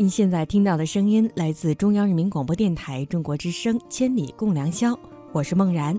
[0.00, 4.92] 您现在听到的声音来自中央人民广播电台中国之声《千里共良宵》，
[5.30, 5.94] 我是梦然。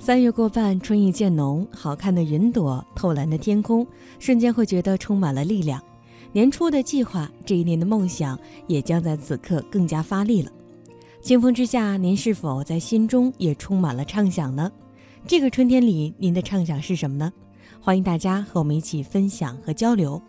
[0.00, 3.86] 三月过半，春意渐浓，好看的云朵，透蓝的天空，
[4.18, 5.80] 瞬间会觉得充满了力量。
[6.32, 10.50] 年初的计划，这一年的梦想，也将在此刻更加发力了。
[11.20, 14.68] 清风之下，您是否在心中也充满了畅想呢？
[15.28, 17.32] 这个春天里，您的畅想是什么呢？
[17.80, 20.20] 欢迎大家和我们一起分享和交流。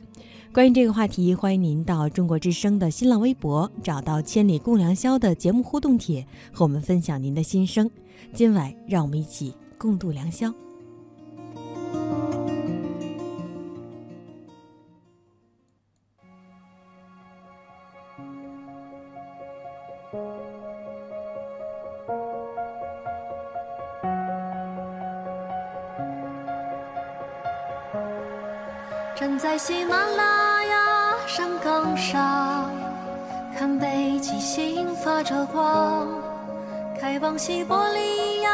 [0.53, 7.89] 关于这个话题，欢迎您到中国之声的新浪微博找到“千里共良宵”的节目互动帖，和我们分享您的心声。
[8.33, 10.53] 今晚，让我们一起共度良宵。
[29.53, 30.77] 在喜马拉雅
[31.27, 32.71] 山岗上，
[33.55, 36.07] 看北极星发着光。
[36.99, 38.49] 开往西伯利亚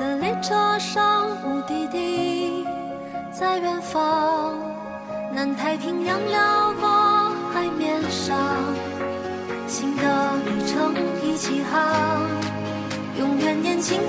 [0.00, 2.66] 的列车上，目的地
[3.30, 4.52] 在远方。
[5.32, 6.88] 南太平洋辽阔
[7.54, 8.36] 海面上，
[9.68, 12.20] 新的旅程一起航。
[13.16, 14.00] 永远年轻，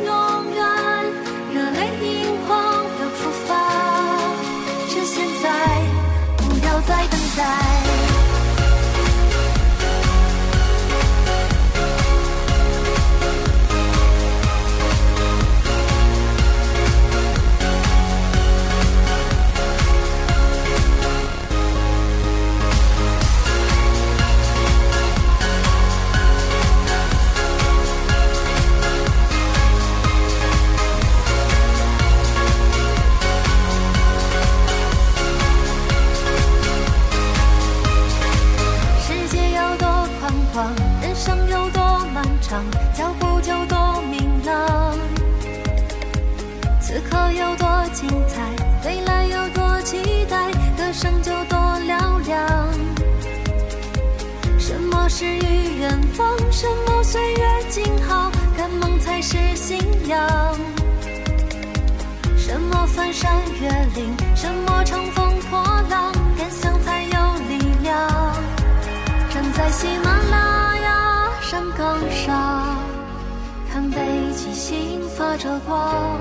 [75.41, 76.19] 着光。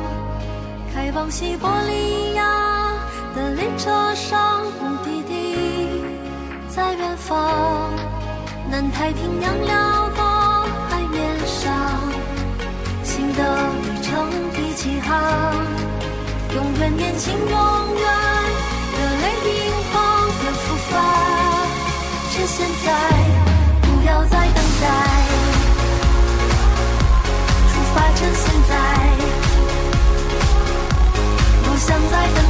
[0.94, 2.42] 开往西伯利亚
[3.36, 6.02] 的列车上，目的地
[6.68, 7.90] 在远方。
[8.70, 10.24] 南太平洋辽阔
[10.88, 11.70] 海面上，
[13.02, 13.42] 新的
[13.82, 14.26] 旅程
[14.56, 15.54] 一起航。
[16.54, 18.29] 永远年轻，永远
[31.90, 32.49] 想再等。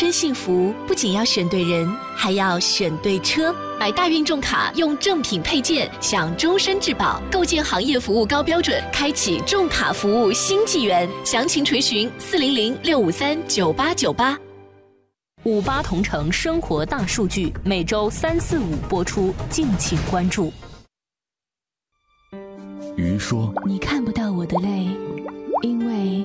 [0.00, 1.86] 身幸福，不仅要选对人，
[2.16, 3.54] 还要选对车。
[3.78, 11.06] 买大运重卡，用正品配件，享终身质保，构建行业服务高标准，开启重卡服务新纪元。
[11.22, 14.38] 详情垂询四零零六五三九八九八。
[15.44, 20.50] 五八同城生活大数据每周三四五播出，敬请关注。
[22.96, 24.88] 鱼说：“你看不到我的泪，
[25.60, 26.24] 因为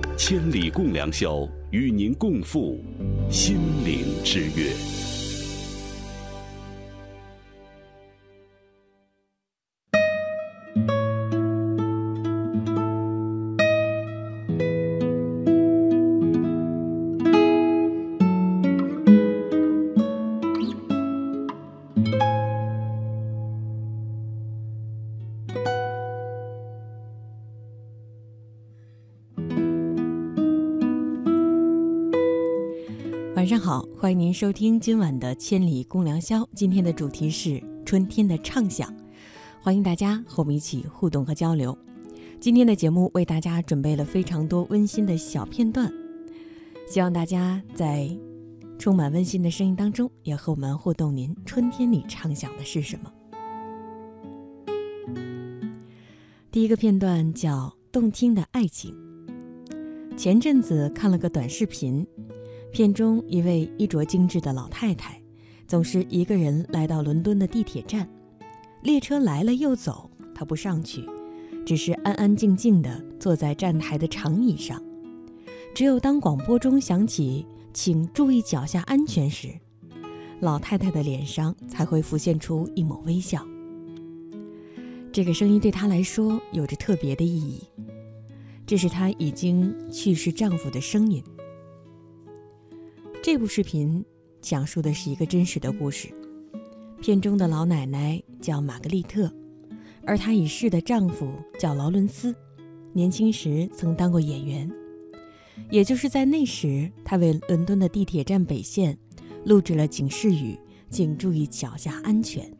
[0.17, 2.79] 千里共良宵，与您共赴
[3.29, 5.10] 心灵之约。
[34.33, 36.41] 收听今晚的《千里共良宵》。
[36.55, 38.93] 今天的主题是春天的畅想，
[39.61, 41.77] 欢迎大家和我们一起互动和交流。
[42.39, 45.91] 今天的节目为大家准备了非常多温馨的小片段，
[46.87, 48.09] 希望大家在
[48.79, 51.15] 充满温馨的声音当中，也和我们互动。
[51.15, 53.11] 您春天里畅想的是什么？
[56.51, 58.93] 第一个片段叫《动听的爱情》。
[60.17, 62.05] 前阵子看了个短视频。
[62.71, 65.21] 片中一位衣着精致的老太太，
[65.67, 68.07] 总是一个人来到伦敦的地铁站，
[68.81, 71.05] 列车来了又走，她不上去，
[71.65, 74.81] 只是安安静静地坐在站台的长椅上。
[75.75, 79.49] 只有当广播中响起“请注意脚下安全”时，
[80.39, 83.45] 老太太的脸上才会浮现出一抹微笑。
[85.11, 87.61] 这个声音对她来说有着特别的意义，
[88.65, 91.21] 这是她已经去世丈夫的声音。
[93.23, 94.03] 这部视频
[94.41, 96.09] 讲述的是一个真实的故事。
[96.99, 99.31] 片中的老奶奶叫玛格丽特，
[100.07, 102.33] 而她已逝的丈夫叫劳伦斯，
[102.93, 104.67] 年轻时曾当过演员。
[105.69, 108.97] 也就是在那时，他为伦敦的地铁站北线
[109.45, 110.57] 录制了警示语
[110.89, 112.51] ：“请注意脚下安全。”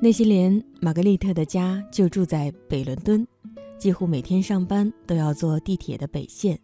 [0.00, 3.26] 那些年玛格丽特的家就住在北伦敦。
[3.80, 6.60] 几乎每天上班都要坐地铁的北线，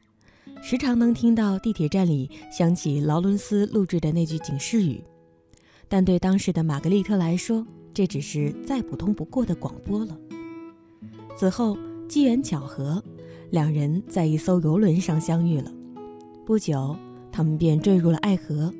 [0.63, 5.03] 时常能听到地铁站里响起劳伦斯录制的那句警示语。
[5.89, 10.15] 但对当时的玛格丽特来说，这只是再普通不过的广播了。
[11.38, 13.02] 此后机缘巧合，
[13.49, 15.73] 两人在一艘游轮上相遇了。
[16.45, 16.95] 不久，
[17.33, 18.71] 他们便坠入了爱河，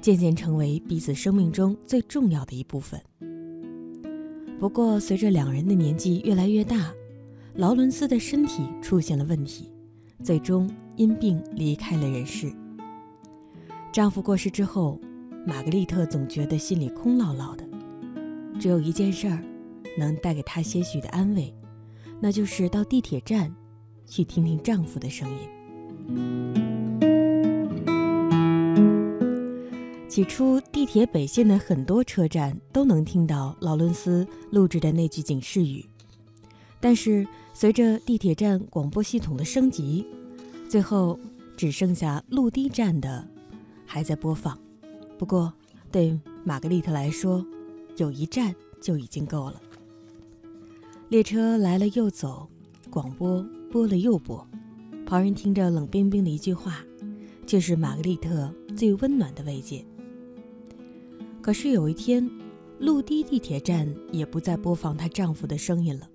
[0.00, 3.00] 渐渐成为彼此生命中最重要的一部分。
[4.58, 6.92] 不过，随着两人的年纪越来越大，
[7.56, 9.70] 劳伦斯的身体出现了问题，
[10.24, 12.52] 最终因病离开了人世。
[13.92, 15.00] 丈夫过世之后，
[15.46, 17.64] 玛格丽特总觉得心里空落落的，
[18.58, 19.38] 只有一件事儿
[19.96, 21.54] 能带给她些许的安慰，
[22.20, 23.54] 那就是到地铁站
[24.04, 25.38] 去听听丈夫的声音。
[30.08, 35.84] 起初，地铁北线的很多车站都能听到劳伦斯录制的那句警示语，
[36.84, 37.26] 但是。
[37.56, 40.04] 随着地铁站广播系统的升级，
[40.68, 41.16] 最后
[41.56, 43.24] 只剩下陆堤站的
[43.86, 44.58] 还在播放。
[45.16, 45.54] 不过，
[45.92, 47.46] 对玛格丽特来说，
[47.96, 49.62] 有一站就已经够了。
[51.10, 52.48] 列车来了又走，
[52.90, 54.44] 广播播了又播，
[55.06, 56.84] 旁人听着冷冰冰的一句话，
[57.46, 59.84] 却是玛格丽特最温暖的慰藉。
[61.40, 62.28] 可是有一天，
[62.80, 66.08] 陆堤地铁站也不再播放她丈夫的声音了。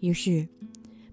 [0.00, 0.46] 于是，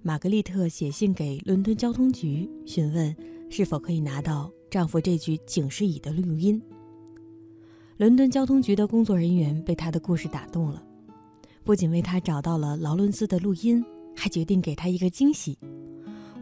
[0.02, 3.16] 玛格丽特写信给伦敦交通局，询问
[3.50, 6.62] 是否可以拿到丈夫这具警示椅的录音。
[7.98, 10.84] 伦敦交通局的工作人员被他的故事打动了，
[11.64, 13.84] 不仅为他找到了劳伦斯的录音，
[14.16, 15.58] 还决定给他一个惊喜，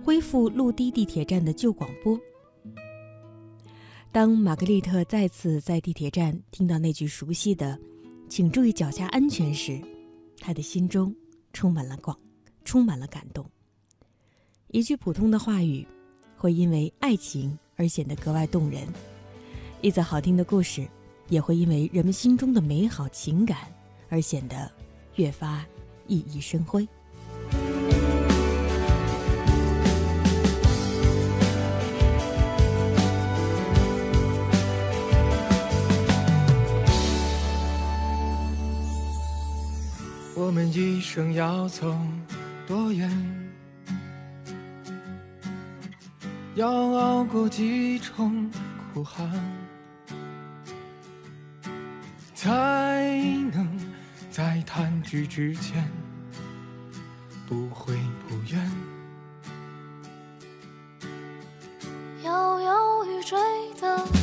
[0.03, 2.19] 恢复陆地地铁站的旧广播。
[4.11, 7.79] 当玛格丽特再次在地铁站听到那句熟悉的
[8.27, 9.79] “请注意脚下安全”时，
[10.39, 11.15] 他的心中
[11.51, 12.17] 充满了广
[12.63, 13.45] 充满了感动。
[14.67, 15.85] 一句普通的话语
[16.35, 18.87] 会因为爱情而显得格外动人
[19.81, 20.87] 一则好听的故事
[21.29, 23.59] 也会因为人们心中的美好情感
[24.09, 24.71] 而显得
[25.15, 25.65] 越发
[26.07, 26.87] 熠熠生辉。
[40.35, 42.22] 我们一生要从
[42.73, 43.07] 多言，
[46.55, 48.49] 要熬过几重
[48.91, 49.29] 苦寒，
[52.33, 52.49] 才
[53.53, 53.79] 能
[54.31, 55.87] 在谈聚之前
[57.47, 57.93] 不悔
[58.27, 58.71] 不怨，
[62.23, 63.37] 摇摇欲坠
[63.79, 64.22] 的。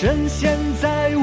[0.00, 1.14] 趁现在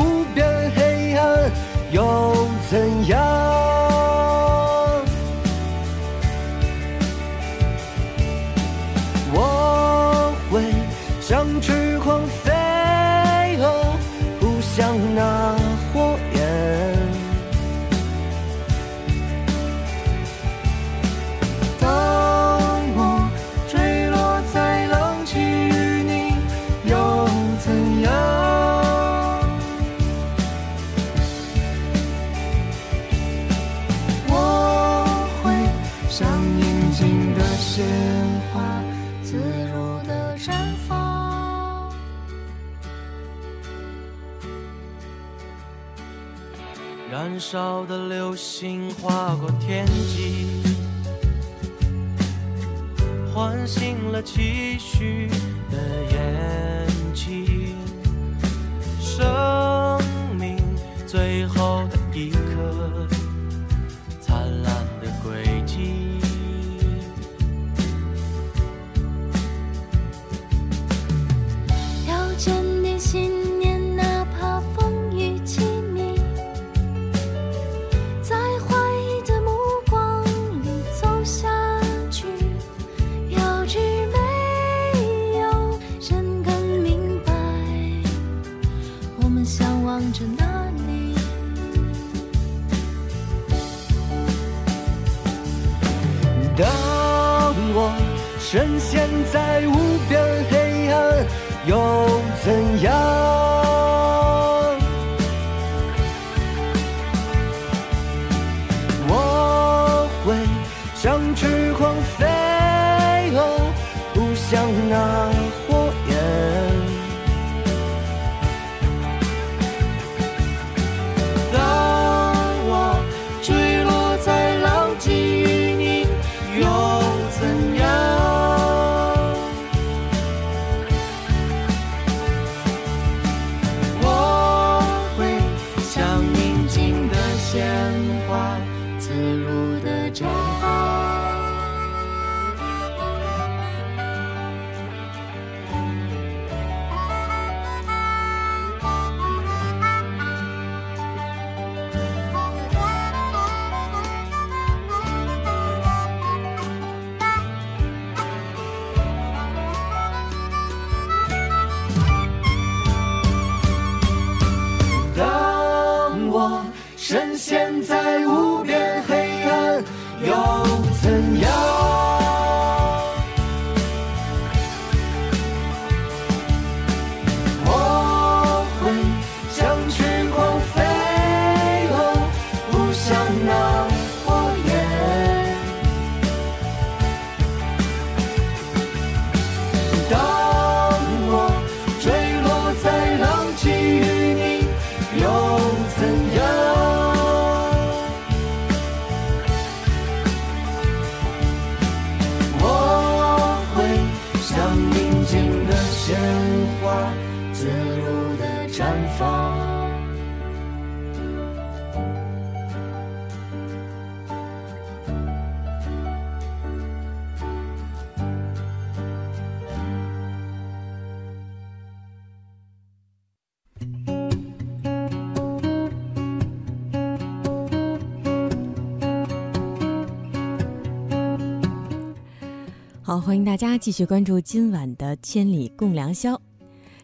[233.20, 236.36] 欢迎大家继续关注今晚的《千里共良宵》。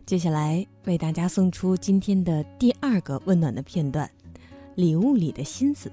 [0.05, 4.09] 接下来为大家送出今天的第二个温暖的片段：
[4.75, 5.91] 礼物里的心思。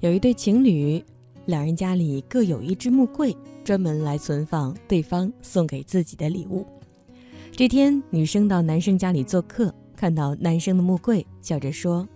[0.00, 1.02] 有一对情侣，
[1.46, 6.66] 两人家里各有一只木柜，专门来存放对方送给自己的礼物。
[7.52, 12.06] 这天，女生到男生家里做客，看到男生的木柜，笑着说。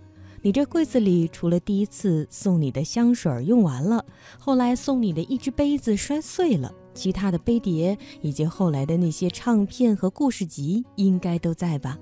[0.45, 4.05] 你这柜子里除了第一次送你的香水用完了，
[4.37, 11.97] 后来送你的一只杯子摔碎了，其他的杯碟以及后来的那些唱片和故事集应该都在吧？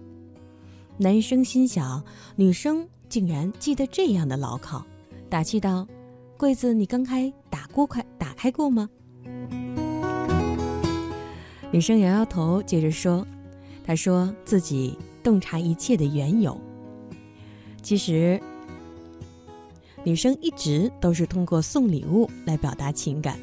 [0.97, 2.03] 男生心想，
[2.35, 4.85] 女生竟然记得这样的牢靠，
[5.29, 5.88] 打气道
[6.35, 8.89] ：“柜子你刚开打过快打开过吗？”
[11.71, 13.25] 女生摇摇头，接着说
[13.88, 16.59] ：“她说自己洞察一切的缘由。”
[17.84, 18.42] 其实，
[20.06, 23.38] 女生一直都是通过送礼物来表达情感。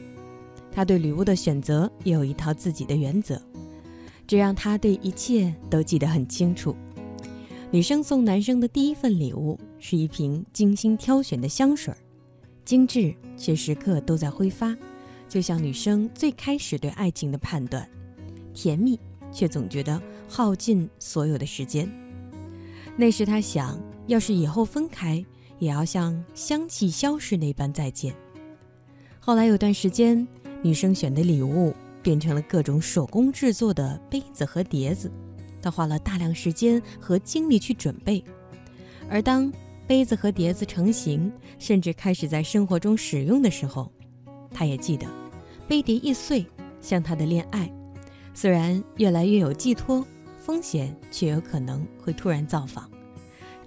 [0.73, 3.41] 她对礼物的选择也有一套自己的原则，
[4.27, 6.75] 这让她对一切都记得很清楚。
[7.71, 11.95] 女生送男生的第一份礼物是一瓶精心挑选的香水，
[12.65, 14.75] 精致却时刻都在挥发，
[15.29, 17.87] 就像女生最开始对爱情的判断：
[18.55, 18.99] 甜蜜，
[19.31, 21.87] 却总觉得耗尽所有的时间。
[22.97, 23.79] 那时她想。
[24.11, 25.25] 要是以后分开，
[25.61, 28.12] 也要像香气消逝那般再见。
[29.21, 30.26] 后来有段时间，
[30.62, 35.08] 女生选的礼物变成了各种手工制作的杯子和碟子，
[35.63, 38.21] 她花了大量时间和精力去准备。
[39.08, 39.52] 而当
[39.87, 43.93] 杯子和碟子成型，甚至开始在生活中使用的时候，
[44.50, 45.06] 她也记得，
[45.69, 46.45] 杯碟易碎，
[46.80, 47.73] 像她的恋爱，
[48.35, 50.04] 虽然越来越有寄托，
[50.41, 52.90] 风险却有可能会突然造访。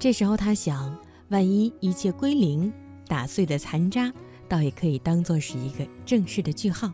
[0.04, 0.94] 这时候他想，
[1.30, 2.70] 万一一切归零，
[3.08, 4.12] 打碎的残渣
[4.50, 6.92] 倒也可以当做是一个正式的句号。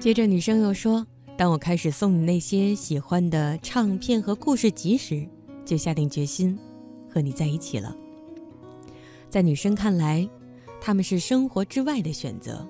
[0.00, 5.28] 接着女生又说：“当我开始送你那些喜欢的唱片和故事集时，
[5.66, 6.58] 就下定决心
[7.10, 7.94] 和你在一起了。”
[9.28, 10.26] 在女生看来，
[10.80, 12.66] 他们是生活之外的选择，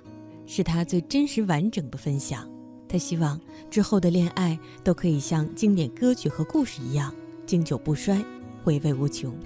[0.46, 2.55] 是她最真实完整的分享。
[2.96, 3.38] 他希望
[3.70, 7.12] 之后的恋爱都可以像经典歌曲和故事一样
[7.44, 8.24] 经久不衰，
[8.64, 9.36] 回味无穷。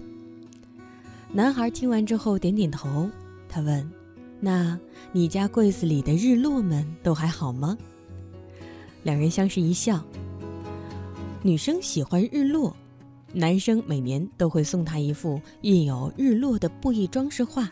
[1.33, 3.11] 男孩听完之后点点头，
[3.49, 3.91] 他问
[4.39, 4.79] ：“那
[5.11, 7.77] 你家柜子里的日落们都还好吗？”
[9.03, 10.01] 两人相视一笑。
[11.43, 12.73] 女生喜欢日落，
[13.33, 17.69] 男生每年都会送她一幅印有日落的布艺装饰画，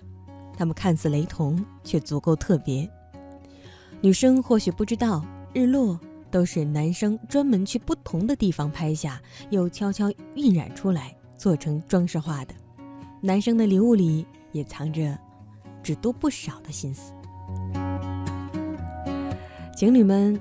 [0.56, 2.90] 它们看似雷同，却足够特别。
[4.00, 5.24] 女生或许不知道。
[5.52, 5.98] 日落
[6.30, 12.54] 都是男生专门去不同的地方拍下，又悄悄晕染出来，做成装饰画的。
[13.20, 15.18] 男生的礼物里也藏着
[15.82, 17.12] 只多不少的心思。
[19.74, 20.38] 情侣们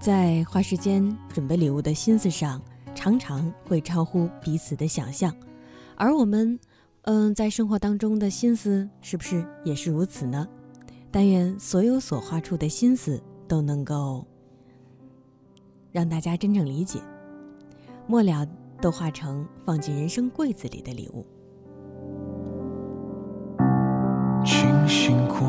[0.00, 2.60] 在花时间准备礼物的心思上，
[2.94, 5.34] 常常会超乎彼此的想象。
[5.96, 6.58] 而我们，
[7.02, 10.48] 嗯，在生活当中的心思是不是也是如此呢？
[11.10, 13.22] 但愿所有所花出的心思。
[13.46, 14.26] 都能够
[15.92, 17.00] 让大家真正理解，
[18.06, 18.46] 末了
[18.80, 21.24] 都化成放进人生柜子里的礼物。
[24.44, 25.46] 清醒过，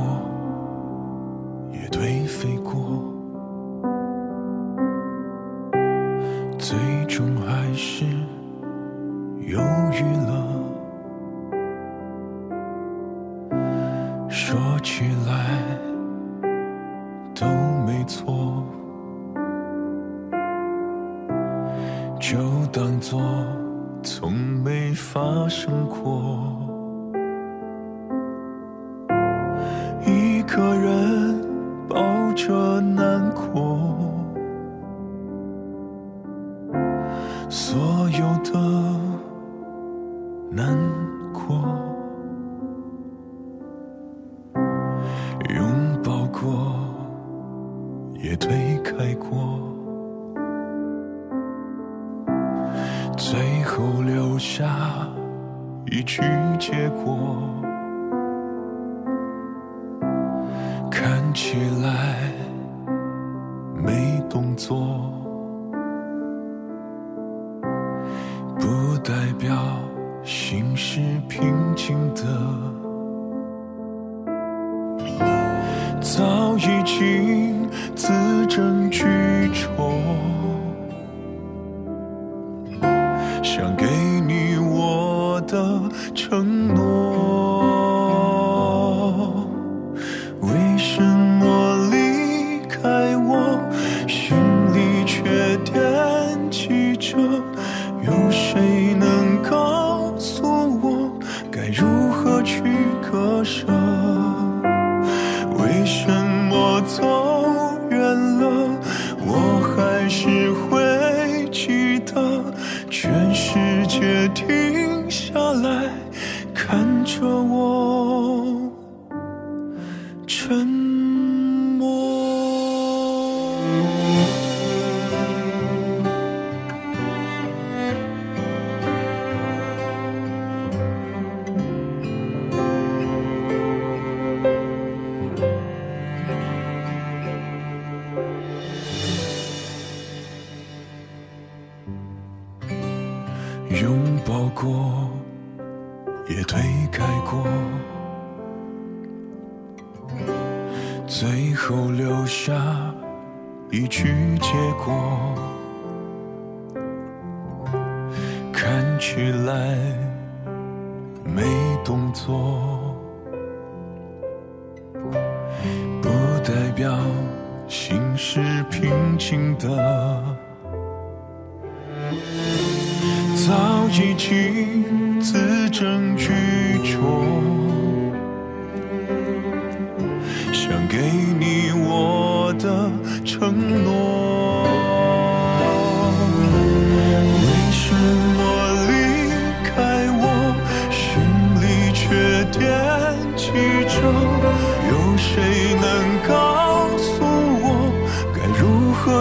[1.71, 3.03] 也颓废过，
[6.57, 6.77] 最
[7.07, 8.05] 终还是
[9.39, 9.59] 犹
[9.91, 10.34] 豫了。
[26.05, 26.55] 我。
[30.05, 31.41] 一个人
[31.89, 31.97] 抱
[32.33, 32.79] 着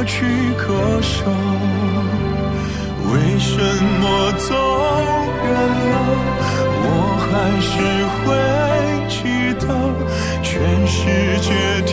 [0.07, 1.25] 去割舍？
[3.13, 3.53] 为什
[4.01, 4.03] 么
[4.39, 4.49] 走
[5.45, 5.53] 远
[5.91, 5.95] 了，
[6.83, 6.87] 我
[7.25, 7.29] 还
[7.61, 7.73] 是
[8.21, 8.23] 会
[9.09, 9.15] 记
[9.61, 9.65] 得？
[10.43, 10.53] 全
[10.87, 10.99] 世
[11.41, 11.49] 界
[11.87, 11.93] 听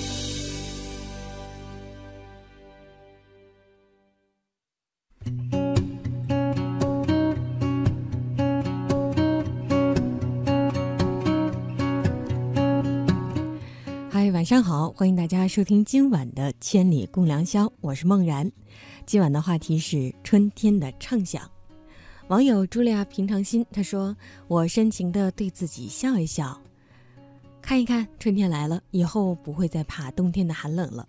[14.51, 18.51] 上好，欢迎大家收听今晚的《千里共良宵》，我是梦然。
[19.05, 21.49] 今晚的话题是春天的畅想。
[22.27, 24.13] 网友茱莉亚平常心，她说
[24.49, 26.61] ：“我深情的对自己笑一笑，
[27.61, 31.07] 看一看春天来了，以后不会再怕冬天的寒冷了。”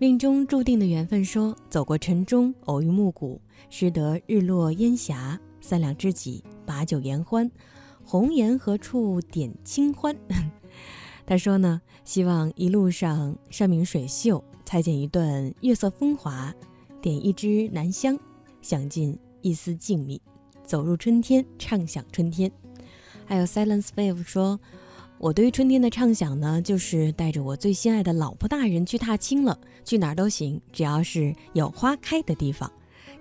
[0.00, 3.38] 命中注定的缘分说：“走过晨钟，偶遇暮鼓，
[3.68, 7.50] 识得日落烟霞，三两知己，把酒言欢，
[8.02, 10.16] 红颜何处点清欢。
[11.28, 16.54] ”他说呢，希望一路上山明水秀，裁剪一段月色风华，
[17.02, 18.16] 点一支南香，
[18.62, 20.20] 享尽一丝静谧，
[20.64, 22.50] 走入春天，畅想春天。
[23.26, 24.60] 还有 Silence Wave 说，
[25.18, 32.70] 我对于春天的畅想呢，就是带着我最心爱的老婆大人去踏青了，去哪儿都行，只要是有花开的地方。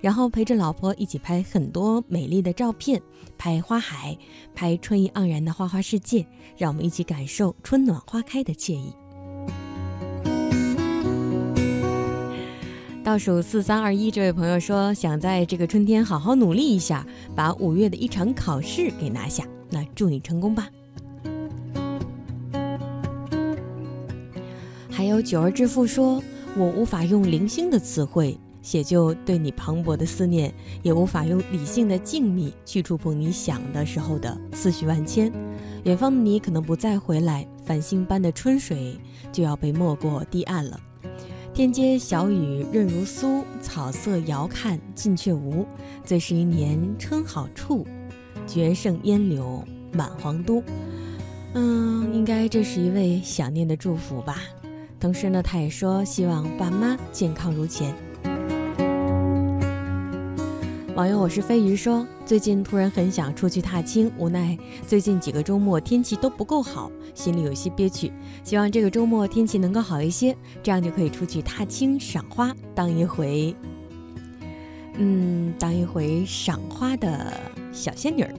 [0.02, 3.02] 然后陪着老婆一起拍很多美丽的照片，
[3.38, 4.18] 拍花海，
[4.54, 6.26] 拍春意盎然的花花世界，
[6.58, 8.94] 让我们一起感受春暖花开的惬意。
[13.04, 17.06] 倒数四三二一，这位朋友说想在这个春天好好努力一下，
[17.36, 19.44] 把五月的一场考试给拿下。
[19.70, 20.68] 那祝你成功吧。
[24.90, 26.22] 还有九儿之父说，
[26.58, 28.38] 我无法用零星的词汇。
[28.66, 30.52] 写就对你磅礴的思念，
[30.82, 35.32] 也无法用理性的静谧去触碰你想的时候的思绪万千。
[35.84, 39.00] 远方的你可能不再回来，繁星般的春水
[39.32, 40.80] 就要被没过堤岸了。
[41.54, 45.64] 天街小雨润如酥，草色遥看近却无。
[46.04, 47.86] 最是一年春好处，
[48.48, 50.64] 绝胜烟柳满皇都。
[51.54, 54.42] 嗯，应该这是一位想念的祝福吧。
[55.00, 57.94] 同时呢，他也说希望爸妈健康如前。
[60.96, 68.14] 网友我是飞鱼说，最近突然很想出去踏青，无奈最近几个周末天气都不够好，心里有些憋屈。
[68.46, 73.54] 希望这个周末天气能够好一些，这样就可以出去踏青赏花，当一回，
[74.94, 77.34] 嗯，当一回赏花的
[77.74, 78.34] 小仙女儿。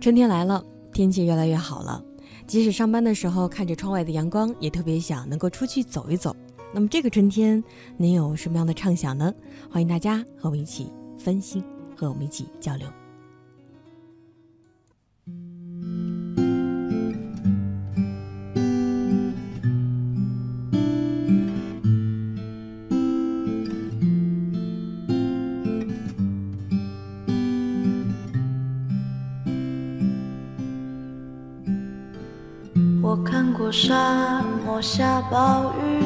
[0.00, 2.00] 春天来了，天气越来越好了，
[2.46, 6.36] 即使上班的时候看着窗外的阳光，也特别想能够出去走一走。
[6.76, 7.64] 那么这个春天，
[7.96, 9.32] 您有什么样的畅想呢？
[9.70, 11.64] 欢迎大家和我们一起分析，
[11.96, 12.86] 和我们一起交流。
[33.02, 36.05] 我看过沙漠下暴雨。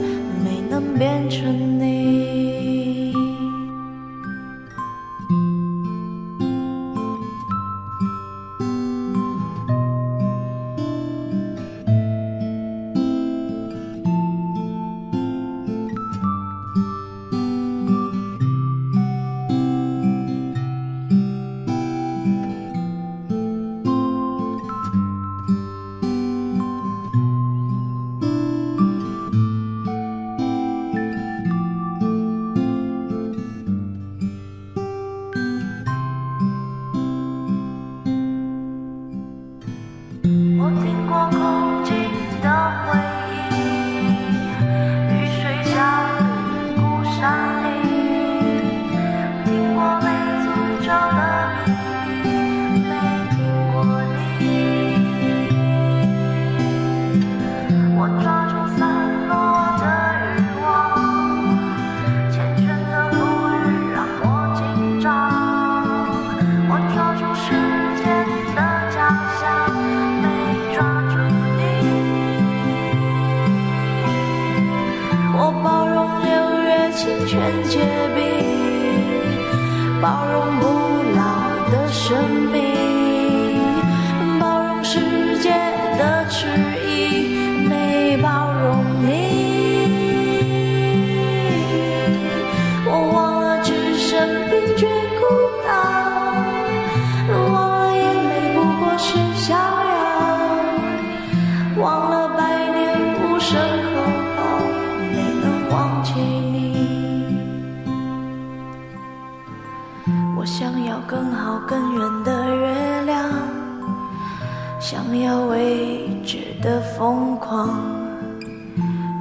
[117.01, 117.67] 疯狂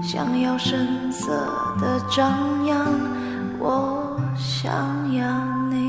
[0.03, 1.31] 想要声色
[1.81, 2.87] 的张扬
[3.59, 4.71] 我想
[5.15, 5.81] 要你。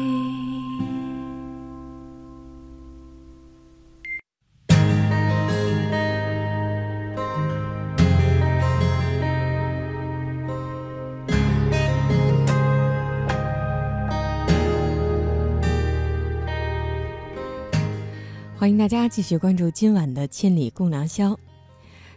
[18.57, 21.37] 欢迎大家继续关注今晚的千里共良宵。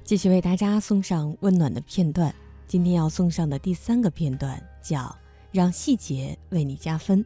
[0.04, 2.32] 继续为大家送上温暖的片段。
[2.66, 5.16] 今天要送上的第三个片段叫
[5.50, 7.24] “让细节为你加分”。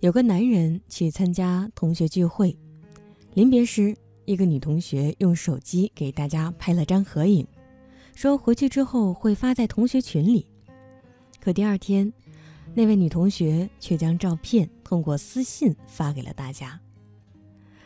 [0.00, 2.54] 有个男人去参加同学聚会，
[3.32, 7.46] 临别时，一个女同学用手机给大家拍了张合影，
[8.14, 10.46] 说回去之后会发在同学群里。
[11.40, 12.12] 可第二天，
[12.74, 16.78] 那位女同学却将照片通过私信发给了大家。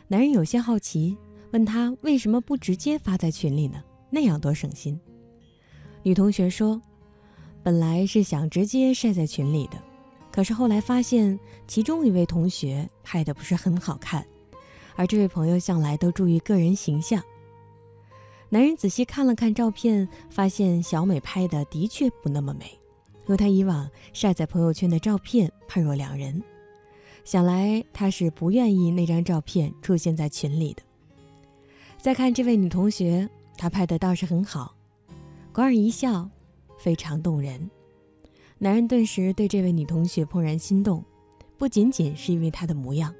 [0.09, 1.17] 男人有些好奇，
[1.51, 3.83] 问他为什么不直接发在群里呢？
[4.09, 4.99] 那样多省心。
[6.03, 6.81] 女同学说
[7.61, 9.81] ：“本来是想直接晒在群里的，
[10.31, 14.25] 可是后来发现其中一位同学拍的不是很好看，
[14.95, 17.21] 而这位朋友向来都注意个人形象。”
[18.49, 22.77] 男人仔细看了看照片，发现小美拍的的确不那么美。
[23.23, 26.43] 和他以往晒在朋友圈的照片判若两人，
[27.23, 30.81] 想来他是不愿意那张照片出现在群里的。
[32.01, 34.75] 再看这位女同学，她拍的倒是很好，
[35.53, 36.27] 莞尔一笑，
[36.79, 37.69] 非常动人。
[38.57, 41.05] 男人顿时对这位女同学怦然心动，
[41.59, 43.13] 不仅仅是因为她的模样，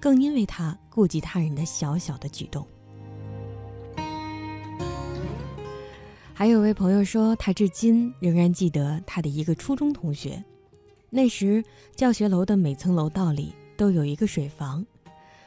[0.00, 2.66] 更因为她顾及他人的小小的举动。
[6.32, 10.42] 还有位朋友说，他至今仍然记得他的一个初中同学。
[11.10, 11.62] 那时，
[11.94, 14.84] 教学楼的每层楼道里都有一个水房，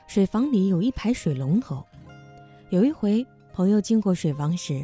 [0.06, 1.84] 水房里有一排水龙头。
[2.70, 4.84] 有一回，朋友经过水房时，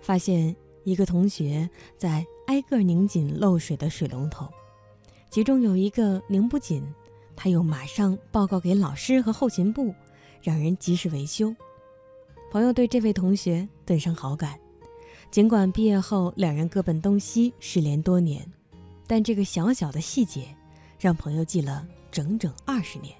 [0.00, 4.46] 发现一个同学在挨个拧紧漏水的水龙头，
[5.30, 6.84] 其中有一个拧不紧，
[7.34, 9.94] 他又马上报告给老师和后勤部，
[10.42, 11.54] 让人及时维修。
[12.50, 14.58] 朋友对这位同学顿生好感。
[15.30, 18.46] 尽管毕业后两人各奔东西，失联多年，
[19.06, 20.54] 但这个小小的细节，
[21.00, 23.16] 让朋友记了整整二十年。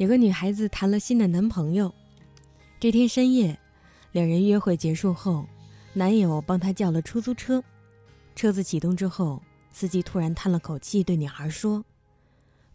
[0.00, 1.92] 有个女孩子谈了新的男朋友，
[2.80, 3.60] 这天深夜，
[4.12, 5.44] 两人约会结束后，
[5.92, 7.62] 男友帮她叫了出租车。
[8.34, 11.84] 车子启动之后，司机突然叹了口气，对女孩说：“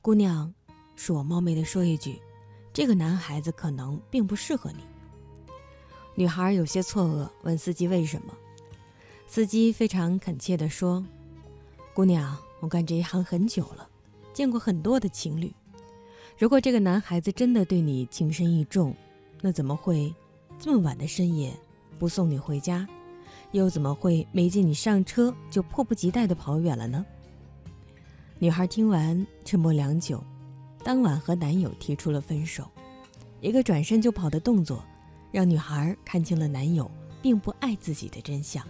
[0.04, 0.54] 姑娘，
[0.96, 2.22] 恕我冒昧的说一句，
[2.72, 4.84] 这个男孩子可能并不适合你。”
[6.14, 8.36] 女孩有些错愕，问司机为什么。
[9.26, 11.04] 司机非常恳切地说
[11.92, 13.90] ：“姑娘，我干这一行很久了，
[14.32, 15.52] 见过很多的情侣。
[16.38, 18.94] 如果这个男孩子真的对你情深意重，
[19.42, 20.14] 那怎么会
[20.60, 21.54] 这么晚的深夜
[21.98, 22.86] 不送你回家？
[23.52, 27.06] 又怎么会没见你上车就迫不及待的跑远了呢？”
[28.38, 30.22] 女孩听完，沉默良久，
[30.84, 32.70] 当晚和男友提出了分手，
[33.40, 34.84] 一个转身就跑的动作。
[35.32, 36.90] 让女孩看清了男友
[37.22, 38.66] 并不爱自己的真相。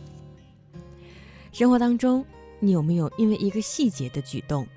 [1.51, 2.25] 生活当中，
[2.59, 4.67] 你有没有因为一个细节的举动，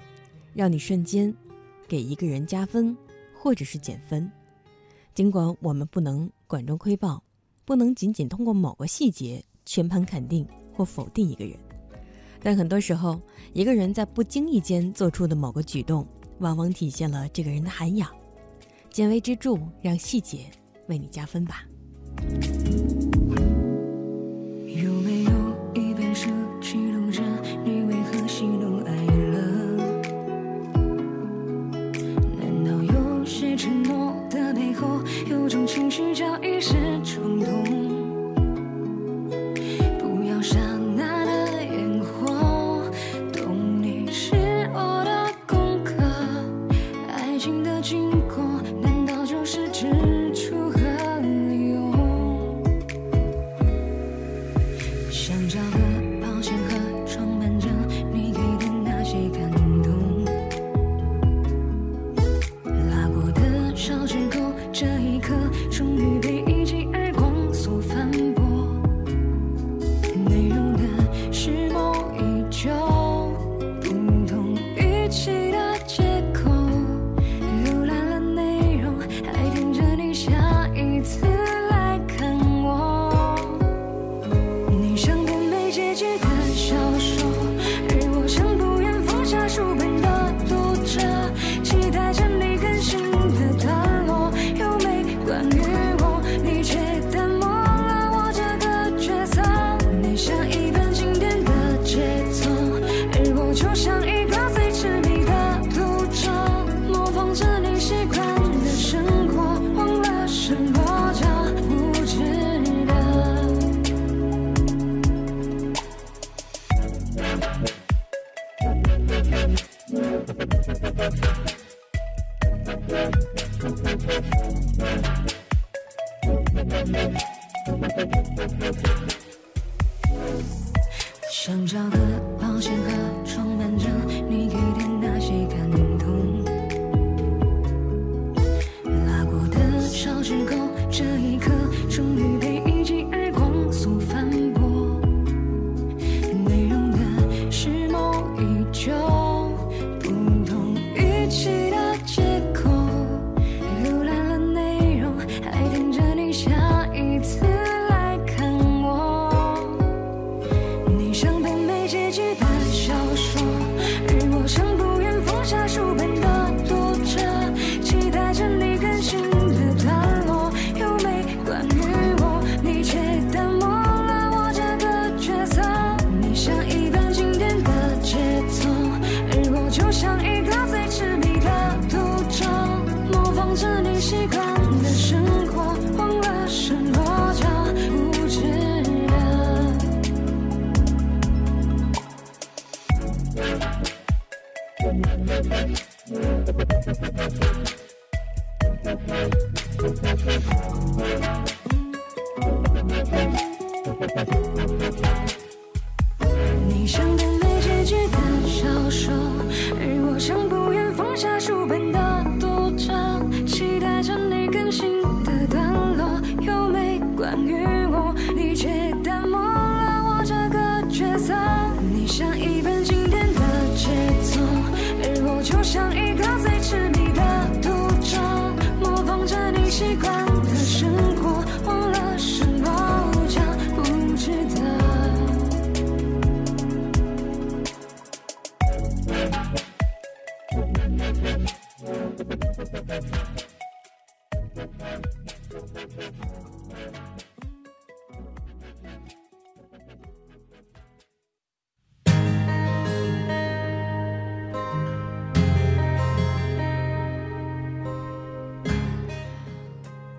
[0.53, 1.35] 让你瞬间
[1.89, 2.95] 给一个人加分，
[3.35, 4.31] 或者是减分？
[5.15, 7.21] 尽管我们不能管中窥豹，
[7.65, 11.59] 不能仅仅通过某个细节全盘肯定或否定一个人，
[12.41, 13.21] 但很多时候，
[13.53, 16.07] 一个人在不经意间做出的某个举动，
[16.39, 18.09] 往往体现了这个人的涵养。
[18.91, 20.47] 见微知著，让细节
[20.87, 21.65] 为你加分吧。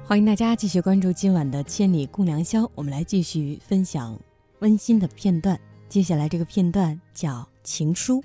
[0.09, 4.19] 欢迎大家继续关注今晚的《千里共良宵》，我们来继续分享
[4.57, 5.61] 温馨的片段。
[5.87, 8.19] 接下来这个片段叫《情书》。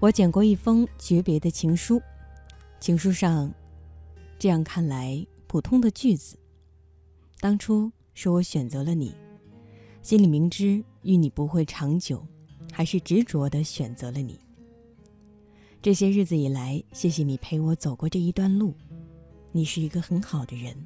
[0.00, 2.02] 我捡过一封诀别的情书，
[2.80, 3.48] 情书上
[4.40, 6.36] 这样看来普通的句子：
[7.38, 9.14] 当初是我选择了你，
[10.02, 12.26] 心里明知与你不会长久，
[12.72, 14.36] 还是执着的选择了你。
[15.82, 18.74] 这些日子以来，谢谢你陪我走过这一段路。
[19.50, 20.76] 你是一个很好的人，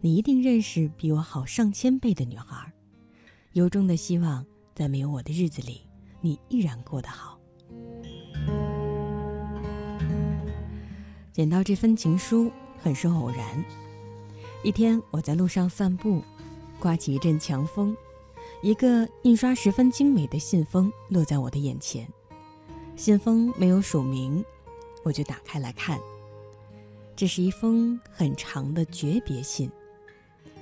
[0.00, 2.72] 你一定认识比我好上千倍的女孩。
[3.52, 5.82] 由衷的希望，在没有我的日子里，
[6.20, 7.38] 你依然过得好。
[11.32, 12.50] 捡到这份情书
[12.82, 13.64] 很是偶然。
[14.64, 16.20] 一天，我在路上散步，
[16.80, 17.96] 刮起一阵强风，
[18.64, 22.04] 一个印刷十分精美的信封落在我的眼前。
[22.96, 24.42] 信封没有署名，
[25.02, 25.98] 我就打开来看。
[27.16, 29.70] 这是一封很长的诀别信，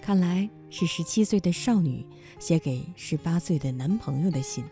[0.01, 2.05] 看来是十七岁的少女
[2.39, 4.65] 写给十八岁的男朋友的信。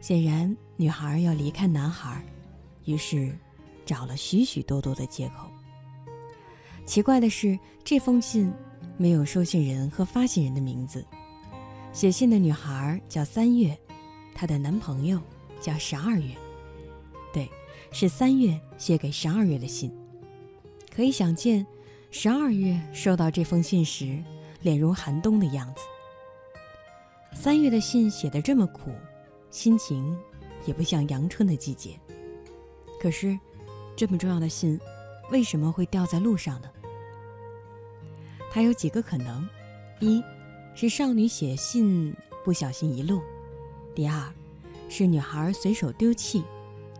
[0.00, 2.24] 显然，女孩要离开男孩，
[2.84, 3.36] 于是
[3.84, 5.48] 找了许许多多的借口。
[6.86, 8.52] 奇怪的是，这封信
[8.96, 11.04] 没有收信人和发信人的名字。
[11.92, 13.76] 写信的女孩叫三月，
[14.34, 15.20] 她的男朋友
[15.60, 16.34] 叫十二月。
[17.96, 19.88] 是三月写给十二月的信。
[20.92, 21.64] 可以想见，
[22.10, 24.20] 十二月收到这封信时，
[24.62, 25.82] 脸如寒冬的样子。
[27.32, 28.90] 三月的信写得这么苦，
[29.48, 30.18] 心情
[30.66, 31.90] 也不像阳春的季节。
[33.00, 33.38] 可是，
[33.94, 34.76] 这么重要的信，
[35.30, 36.68] 为什么会掉在路上呢？
[38.50, 39.48] 它有几个可能：
[40.00, 40.20] 一
[40.74, 42.12] 是少女写信
[42.44, 43.20] 不小心遗落；
[43.94, 44.32] 第二
[44.88, 46.42] 是女孩随手丢弃；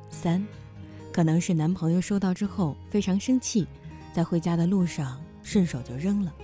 [0.09, 0.47] 三，
[1.15, 3.65] 可能是男朋友收到之后非常生气，
[4.13, 6.35] 在回家的路上顺手就扔了。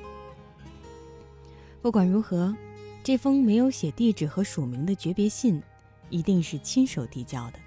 [1.82, 2.54] 不管如何，
[3.02, 5.60] 这封没有写地址和署名的诀别信，
[6.08, 7.58] 一定是亲手递交的，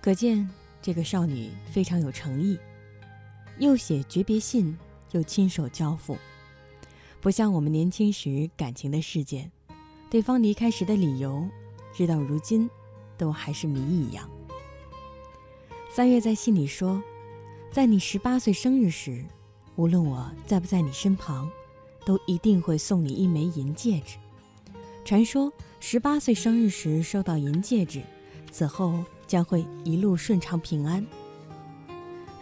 [0.00, 0.50] 可见
[0.82, 2.58] 这个少女非常有诚意，
[3.60, 4.76] 又写诀别信，
[5.12, 6.18] 又亲手交付，
[7.20, 9.48] 不像我们年轻时感情的事件，
[10.10, 11.48] 对方离开时的理由，
[11.94, 12.68] 直到如今，
[13.16, 14.28] 都还是谜一样。
[15.96, 17.02] 三月在信里说，
[17.70, 19.24] 在你十八岁生日时，
[19.76, 21.50] 无论我在不在你身旁，
[22.04, 24.18] 都一定会送你一枚银戒指。
[25.06, 28.02] 传说十八岁生日时收到银戒指，
[28.52, 31.02] 此后将会一路顺畅平安。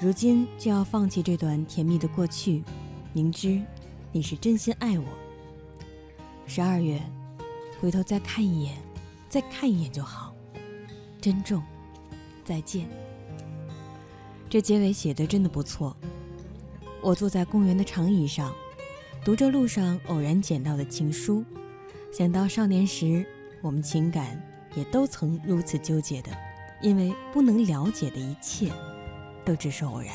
[0.00, 2.60] 如今就要放弃这段甜蜜的过去，
[3.12, 3.62] 明知
[4.10, 5.06] 你是真心爱我。
[6.44, 7.00] 十二月，
[7.80, 8.76] 回头再看一眼，
[9.28, 10.34] 再看一眼就好。
[11.20, 11.62] 珍重，
[12.44, 12.88] 再见。
[14.54, 15.96] 这结尾写的真的不错。
[17.02, 18.54] 我坐在公园的长椅上，
[19.24, 21.44] 读着路上偶然捡到的情书，
[22.12, 23.26] 想到少年时
[23.60, 24.40] 我们情感
[24.76, 26.30] 也都曾如此纠结的，
[26.80, 28.70] 因为不能了解的一切，
[29.44, 30.14] 都只是偶然。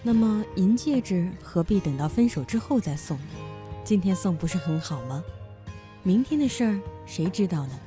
[0.00, 3.18] 那么银戒指何必等到分手之后再送？
[3.82, 5.24] 今天送不是很好吗？
[6.04, 7.80] 明天的事儿谁知道呢？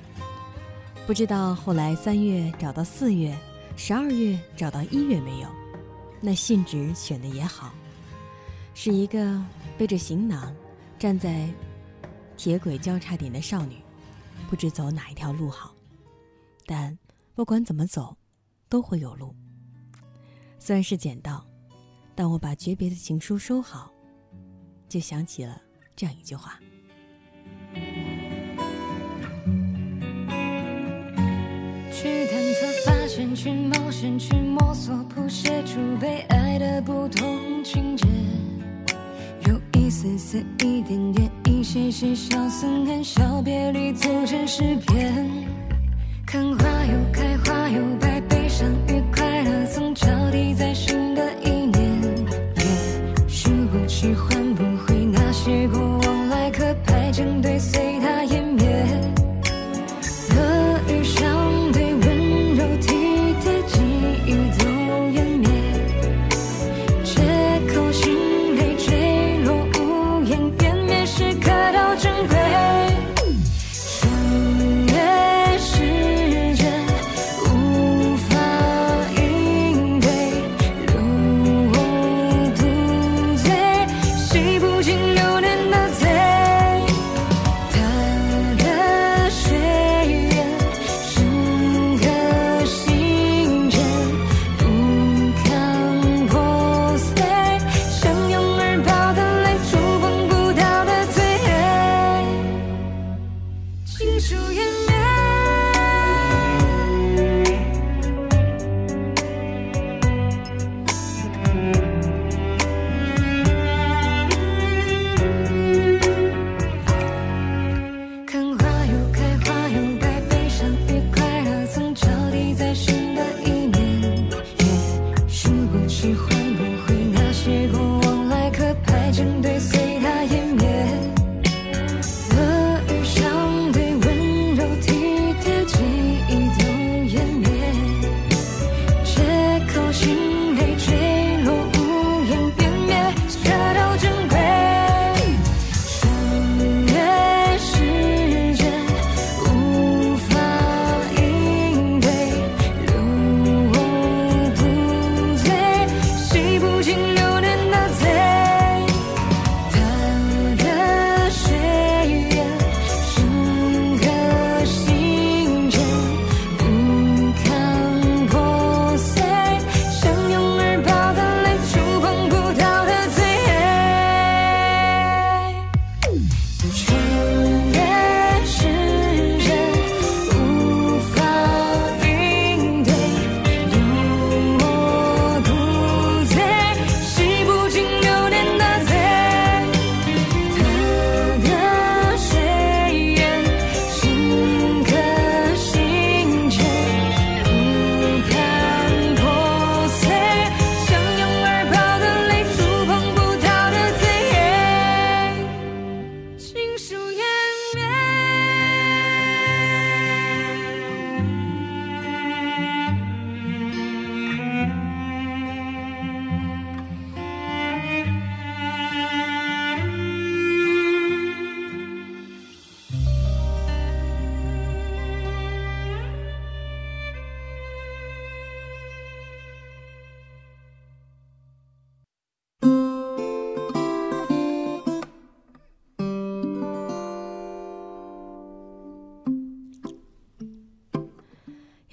[1.08, 3.34] 不知道后来三月找到四月，
[3.82, 5.48] 十二月找到一月没有？
[6.20, 7.74] 那信纸选的也好，
[8.74, 9.42] 是一个
[9.78, 10.54] 背着行囊
[11.00, 11.50] 站在
[12.36, 13.78] 铁轨交叉点的少女，
[14.50, 15.74] 不知走哪一条路好。
[16.66, 17.00] 但
[17.34, 18.18] 不管怎么走，
[18.68, 19.34] 都会有路。
[20.60, 21.46] 虽然是捡到。
[22.14, 23.90] 但我把诀别的情书收好，
[24.90, 25.62] 就想起了
[25.96, 26.60] 这样一句话：
[31.94, 32.49] 去探
[33.36, 38.08] 去冒险、去摸索，谱写出被爱的不同情节。
[39.48, 45.28] 有一丝丝、一点点、一些些小思念，小别离组成诗篇。
[46.26, 48.09] 看花又开，花又败，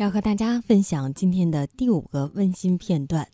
[0.07, 3.26] 要和大家分享今天的第五个温馨片段，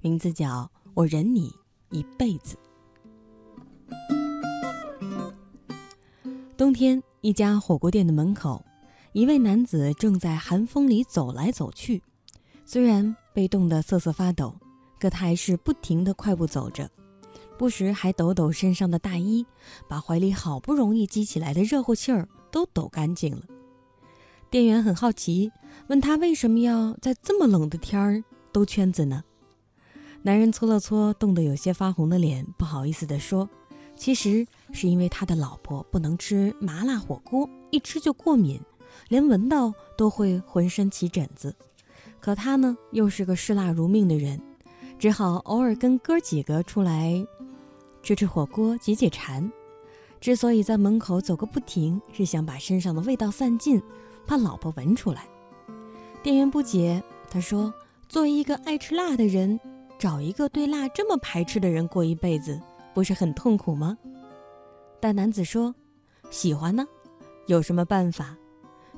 [0.00, 0.62] 名字叫
[0.94, 1.52] 《我忍你
[1.90, 2.56] 一辈子》。
[6.56, 8.64] 冬天，一家火锅店的门口，
[9.12, 12.02] 一位男子正在寒风里走来走去。
[12.64, 14.56] 虽然被冻得瑟瑟发抖，
[14.98, 16.90] 可他还是不停地快步走着。
[17.58, 19.44] 不时还抖抖身上的大衣，
[19.86, 23.42] 把怀里好不容易积起来的热乎气儿都抖干净了。
[24.50, 25.52] 店员很好奇，
[25.86, 29.22] 问他为什么要在这么冷的天儿兜圈子呢？
[30.22, 33.48] 男人搓了搓冻得有些发红的脸，不好意思地说
[33.94, 38.60] ：“其实是因为他的老婆不能吃麻辣火锅，一吃就过敏，
[39.08, 41.54] 连闻到都会浑身起疹子。
[42.18, 44.42] 可他呢，又是个嗜辣如命的人，
[44.98, 47.24] 只好偶尔跟哥几个出来
[48.02, 49.48] 吃吃火锅解解馋。
[50.20, 53.80] 之所以在门口走个不停，是想把身上的味道散尽。”
[54.26, 55.26] 怕老婆闻出来，
[56.22, 57.72] 店员不解，他说
[58.08, 59.58] ：“作为一个爱吃辣的人，
[59.98, 62.60] 找一个对辣这么排斥的人过一辈子，
[62.94, 63.96] 不是很痛苦吗？”
[65.00, 65.74] 但男子说
[66.30, 66.86] ：“喜欢呢，
[67.46, 68.36] 有什么办法？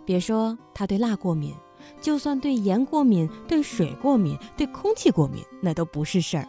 [0.04, 1.54] 别说他对辣过敏，
[2.00, 6.46] 就算对盐过敏、对水过敏、对空气过敏，那都不是事儿，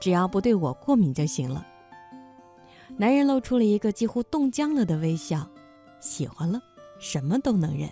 [0.00, 1.66] 只要不对我过敏就行了。”
[2.96, 5.46] 男人露出了一个几乎冻僵了的微笑，
[6.00, 6.58] 喜欢了，
[6.98, 7.90] 什么都能忍。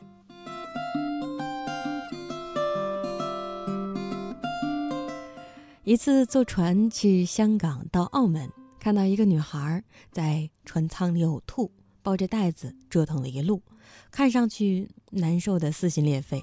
[5.85, 11.71] 一次坐船去香港到澳门，看到一个女孩在船舱里呕吐，
[12.03, 13.61] 抱着袋子折腾了一路，
[14.11, 16.43] 看上去难受的撕心裂肺。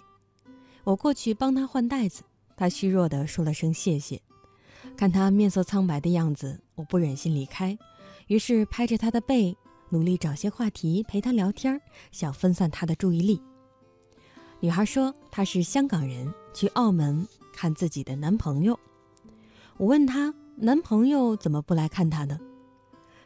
[0.84, 2.22] 我过去帮她换袋子，
[2.56, 4.22] 她虚弱的说了声谢谢。
[4.96, 7.76] 看她面色苍白的样子，我不忍心离开，
[8.28, 9.58] 于是拍着她的背，
[9.89, 11.82] 努力找些话题陪她聊天，
[12.12, 13.42] 想分散她的注意力。
[14.60, 18.80] 女孩说她是香港人，去澳门看自己的男朋友。
[19.82, 22.39] 我问她男朋友怎么不来看她呢？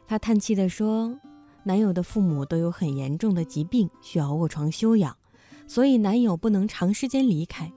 [0.07, 1.19] 她叹气地说
[1.65, 5.17] ：“男友的父母都有很严重的疾病，需要卧床休养，
[5.67, 7.69] 所以男友不能长时间离开。”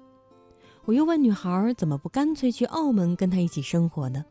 [0.86, 4.24] 我又问女孩怎么不干脆去澳门跟他一起生活呢？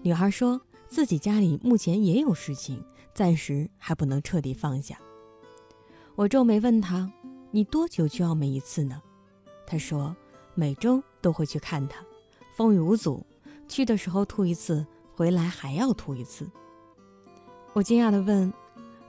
[0.00, 0.58] 女孩说
[0.88, 4.98] 自己家里目前也有事情，暂时还不能彻底放下。
[6.14, 7.12] 我皱眉问她
[7.52, 9.02] ：“你多久去澳门一次呢？”
[9.66, 10.16] 她说
[10.56, 12.02] ：“每周都会去看他，
[12.56, 13.22] 风雨无阻。”
[13.68, 16.48] 去的时候吐一次，回来还要吐一次。
[17.72, 18.52] 我惊讶地问：“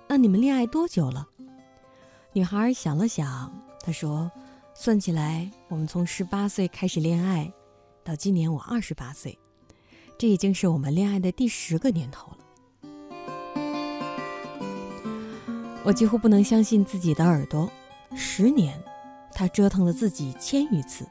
[0.08, 1.28] 那你们恋爱多久了？”
[2.34, 3.51] 女孩想了想，
[3.82, 4.30] 她说
[4.76, 7.51] ：“算起来，我们从十八岁开始恋爱，
[8.03, 9.39] 到今年我二十八岁，
[10.18, 12.38] 这已经是我们恋爱的第十个年头了。”
[15.86, 17.72] 我几乎不能相信自己的耳朵，
[18.16, 18.78] 十年，
[19.34, 21.08] 他折腾了自己千余次。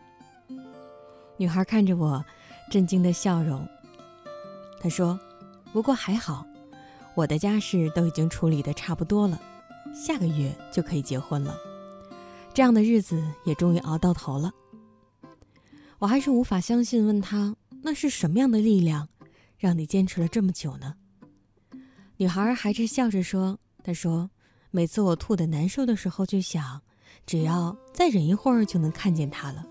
[1.38, 2.22] 女孩看着我。
[2.70, 3.66] 震惊的笑容。
[4.80, 5.18] 他说
[5.72, 6.46] ：“不过还好，
[7.14, 9.40] 我的家事都已经处理的差不多了，
[9.94, 11.56] 下个月就可以结婚了。
[12.52, 14.52] 这样的日子也终于熬到头了。”
[15.98, 19.08] 我还是无法相信，问他：“那是什么样的力量，
[19.56, 20.94] 让你坚持了这么久呢？”
[22.18, 24.28] 女孩还是笑着说：“她说，
[24.70, 26.82] 每次我吐的难受的时候，就想，
[27.24, 29.66] 只要再忍一会儿，就能看见他了。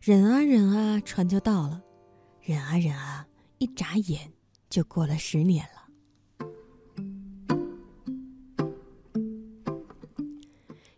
[0.00, 1.82] 忍啊忍啊，船就到了。”
[2.42, 3.26] 忍啊忍啊，
[3.58, 4.32] 一眨眼
[4.68, 5.80] 就过了十年了。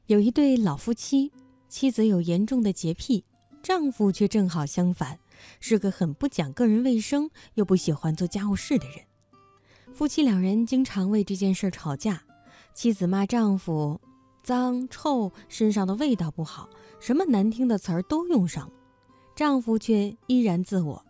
[0.07, 1.33] 有一对老夫妻，
[1.69, 3.25] 妻子有严重的洁癖，
[3.63, 5.19] 丈夫却正好相反，
[5.59, 8.99] 是个很不讲个人卫生又不喜欢做家务事的人。
[9.93, 12.23] 夫妻两人经常为这件事吵架，
[12.73, 14.01] 妻子骂丈夫
[14.45, 16.71] 脏臭，身上的味道不好，
[17.01, 18.71] 什么难听的词儿都用上，
[19.35, 21.05] 丈夫却依然自我。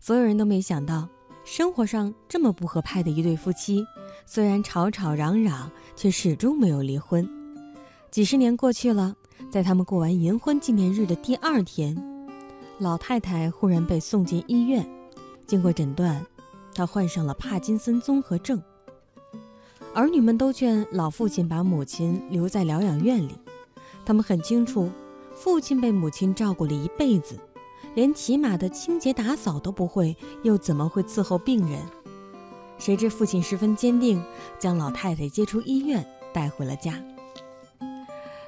[0.00, 1.08] 所有人都没想到，
[1.44, 3.84] 生活上这么不合拍的一对夫妻，
[4.24, 7.28] 虽然吵吵嚷嚷，却始终没有离婚。
[8.10, 9.14] 几十年过去了，
[9.50, 11.96] 在他们过完银婚纪念日的第二天，
[12.78, 14.88] 老太太忽然被送进医院。
[15.46, 16.24] 经过诊断，
[16.74, 18.62] 她患上了帕金森综合症。
[19.94, 23.34] 儿女们都劝老父亲把母亲留在疗养院里，
[24.06, 24.88] 他们很清楚，
[25.34, 27.38] 父亲被母亲照顾了一辈子。
[27.98, 31.80] 连起码的清洁打扫都不会，又怎么会伺候病人？
[32.78, 34.22] 谁知父亲十分坚定，
[34.56, 36.94] 将老太太接出医院，带回了家。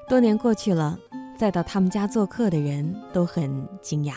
[0.09, 0.97] 多年过去了，
[1.37, 4.15] 再到他们家做客的人都很惊讶，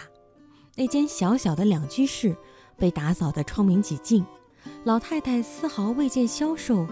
[0.75, 2.37] 那间小小的两居室
[2.77, 4.23] 被打扫得窗明几净，
[4.83, 6.85] 老太太丝毫未见消瘦，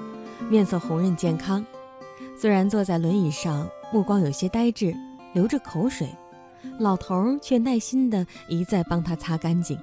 [0.49, 1.63] 面色红润健康。
[2.35, 4.95] 虽然坐在轮椅上，目光有些呆滞，
[5.35, 6.09] 流着口水。
[6.79, 9.77] 老头儿却耐心地一再帮他擦干净。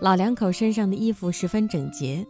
[0.00, 2.26] 老两口身上的衣服十分整洁，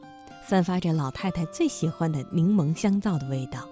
[0.47, 3.69] 散发着老太太最喜欢的柠檬香皂的味道。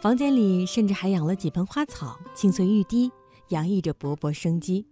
[0.00, 3.10] 房间里甚至还养了几盆花草，青翠欲滴，
[3.48, 4.86] 洋溢着勃勃生机。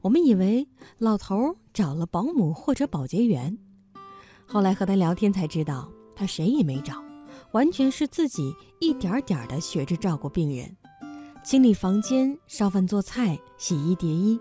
[0.00, 0.66] 我们以为
[0.98, 3.58] 老头儿找了保姆或者保洁员，
[4.46, 7.02] 后来和他聊天才知道，他谁也没找，
[7.52, 10.76] 完全是自己一点点的学着照顾病人，
[11.46, 14.36] 清理房间、烧饭做菜、洗衣叠衣。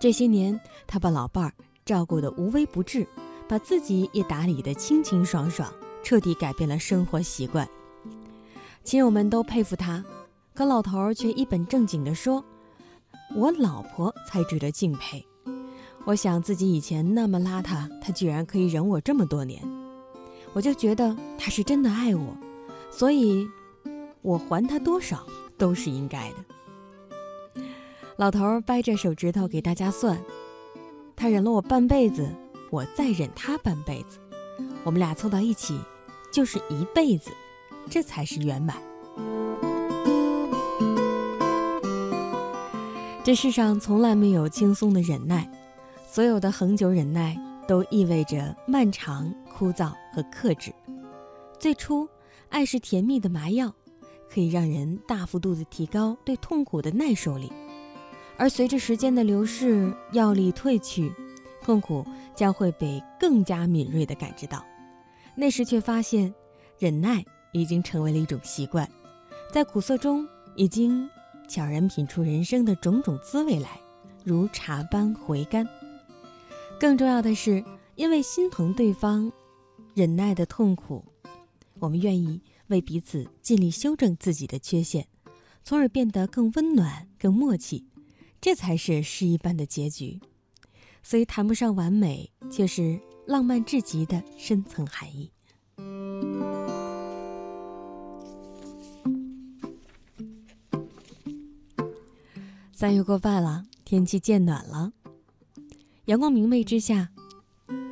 [0.00, 1.52] 这些年，他把老伴儿
[1.84, 3.04] 照顾得无微不至，
[3.48, 5.68] 把自己也打理得清清爽爽，
[6.04, 7.68] 彻底改变了生活习惯。
[8.84, 10.04] 亲友们都佩服他，
[10.54, 12.44] 可老头儿却一本正经地说
[13.34, 15.26] ：“我老婆才值得敬佩。
[16.04, 19.60] 我想自己以前那么邋遢，他居然可以忍我这么多年，
[20.52, 22.36] 我就觉得他是真的爱我，
[22.92, 23.44] 所以，
[24.20, 25.26] 我还他多少
[25.62, 27.62] 都是应该的。”
[28.18, 30.20] 老头掰着手指头给大家算，
[31.14, 32.28] 他忍了我半辈子，
[32.68, 34.18] 我再忍他半辈子，
[34.82, 35.80] 我们俩凑到一起
[36.32, 37.30] 就是一辈子，
[37.88, 38.76] 这才是圆满。
[43.24, 45.48] 这世上从来没有轻松的忍耐，
[46.10, 47.36] 所有的恒久忍耐
[47.68, 50.72] 都意味着漫长、枯燥和克制。
[51.58, 52.08] 最初，
[52.48, 53.72] 爱是甜蜜的麻药，
[54.32, 57.52] 可以让人大幅度的提高对痛苦的耐受力。
[58.38, 61.12] 而随着时间的流逝，药力褪去，
[61.60, 62.04] 痛苦
[62.34, 64.64] 将会被更加敏锐地感知到。
[65.34, 66.32] 那时却发现，
[66.78, 68.88] 忍耐已经成为了一种习惯，
[69.52, 70.26] 在苦涩中
[70.56, 71.08] 已经
[71.46, 73.78] 悄然品出人生的种种滋味来，
[74.24, 75.68] 如茶般回甘。
[76.80, 77.62] 更重要的是，
[77.96, 79.30] 因为心疼对方
[79.94, 81.04] 忍耐的痛苦，
[81.78, 82.40] 我们愿意
[82.72, 85.06] 为彼此尽力修正自己的缺陷，
[85.62, 87.84] 从而变得更温暖、更默契。
[88.40, 90.18] 这才是诗一般的结局，
[91.02, 95.30] 虽谈不上完美，却是浪漫至极的深层含义。
[102.72, 104.92] 三月过半了，天气渐暖了，
[106.06, 107.10] 阳光明媚之下，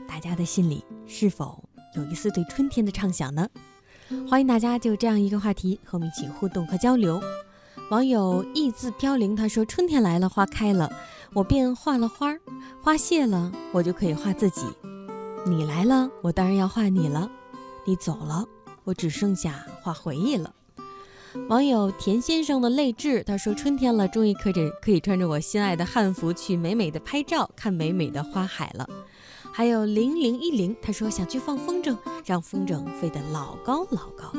[0.08, 1.62] 大家的心里是否
[1.94, 3.48] 有一丝对春天的畅想呢？
[4.28, 7.22] 欢迎大家就这样一个话题和我们一起互动和交流。
[7.90, 10.90] 网友意字飘零，他说：“春天来了，花开了，
[11.32, 12.38] 我便画了花儿；
[12.82, 14.62] 花谢了，我就可以画自己。
[15.46, 17.28] 你来了，我当然要画你了；
[17.84, 18.44] 你走了，
[18.84, 20.52] 我只剩下画回忆了。”
[21.48, 28.88] 网友田先生的泪痣，他说：“春天了，终于可着可以穿着我心爱的汉服去美美的拍照，看美美的花海了。”
[29.53, 34.32] 还有零零一零，他说：“想去放风筝，让风筝飞得老高老高。”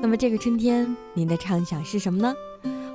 [0.00, 2.34] 那么这个春天，您的畅想是什么呢？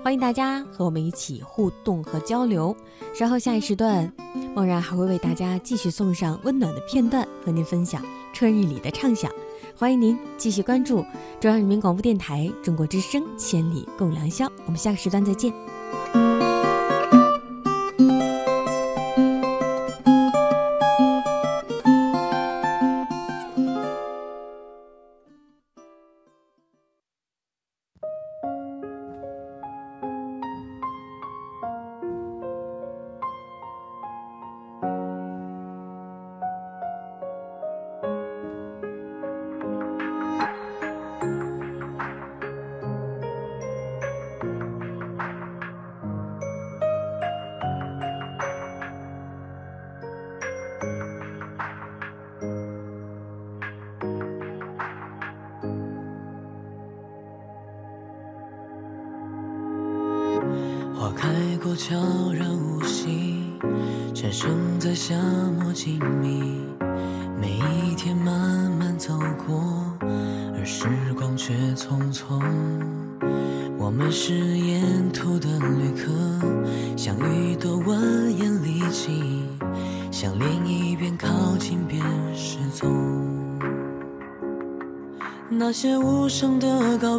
[0.04, 2.76] 欢迎大家和我们一起互动和交流。
[3.14, 4.12] 稍后下一时段，
[4.56, 8.02] 梦然还会为大家继续送上温暖的片段，和您分享
[8.32, 9.32] 春日里的畅想。
[9.76, 11.04] 欢迎您继续关注
[11.40, 15.54] 中央人民广播电台中国之声《千里共良宵》，我们下个时段再见。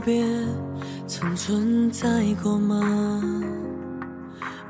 [0.09, 0.25] 别，
[1.07, 2.09] 曾存在
[2.43, 3.23] 过吗？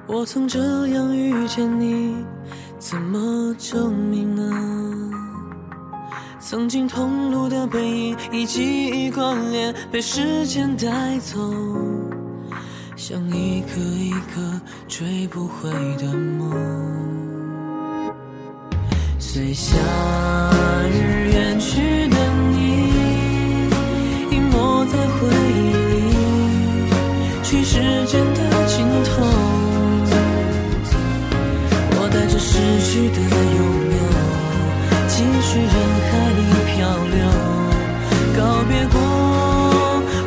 [0.09, 2.17] 我曾这样遇见你，
[2.81, 4.43] 怎么证明呢？
[6.41, 11.39] 曾经同路的背影，以记忆关联，被时间带走，
[12.97, 16.51] 像一个一个追不回的梦。
[19.21, 19.77] 随夏
[20.91, 22.08] 日远去
[33.11, 33.59] 的拥
[33.97, 33.99] 有，
[35.09, 35.73] 继续人
[36.09, 36.77] 海里漂
[37.15, 37.17] 流，
[38.37, 38.39] 告
[38.69, 38.97] 别过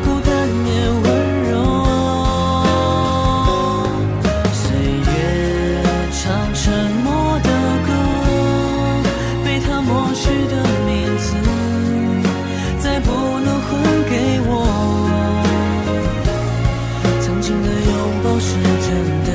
[0.03, 0.29] 孤单
[0.65, 0.69] 也
[1.03, 1.05] 温
[1.49, 1.53] 柔，
[4.53, 4.61] 岁
[4.99, 5.09] 月
[6.11, 6.21] 唱
[6.53, 6.63] 沉
[7.03, 7.07] 默
[7.39, 7.49] 的
[7.85, 7.89] 歌，
[9.45, 10.53] 被他抹去的
[10.85, 11.25] 名字，
[12.79, 13.07] 再不
[13.39, 13.69] 能还
[14.09, 14.11] 给
[14.47, 14.49] 我，
[17.21, 17.91] 曾经的拥
[18.23, 18.49] 抱是
[18.81, 18.89] 真
[19.25, 19.29] 的。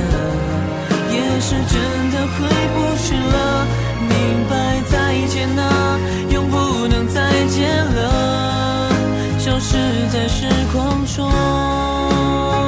[1.39, 3.65] 是真的回不去了。
[4.01, 4.09] 明
[4.49, 8.89] 白再见啊，永不能再见了，
[9.37, 9.77] 消失
[10.11, 12.66] 在时光中。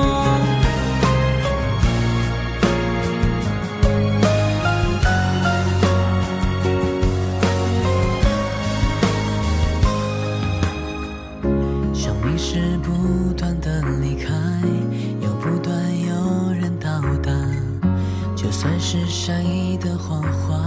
[20.09, 20.57] 谎话，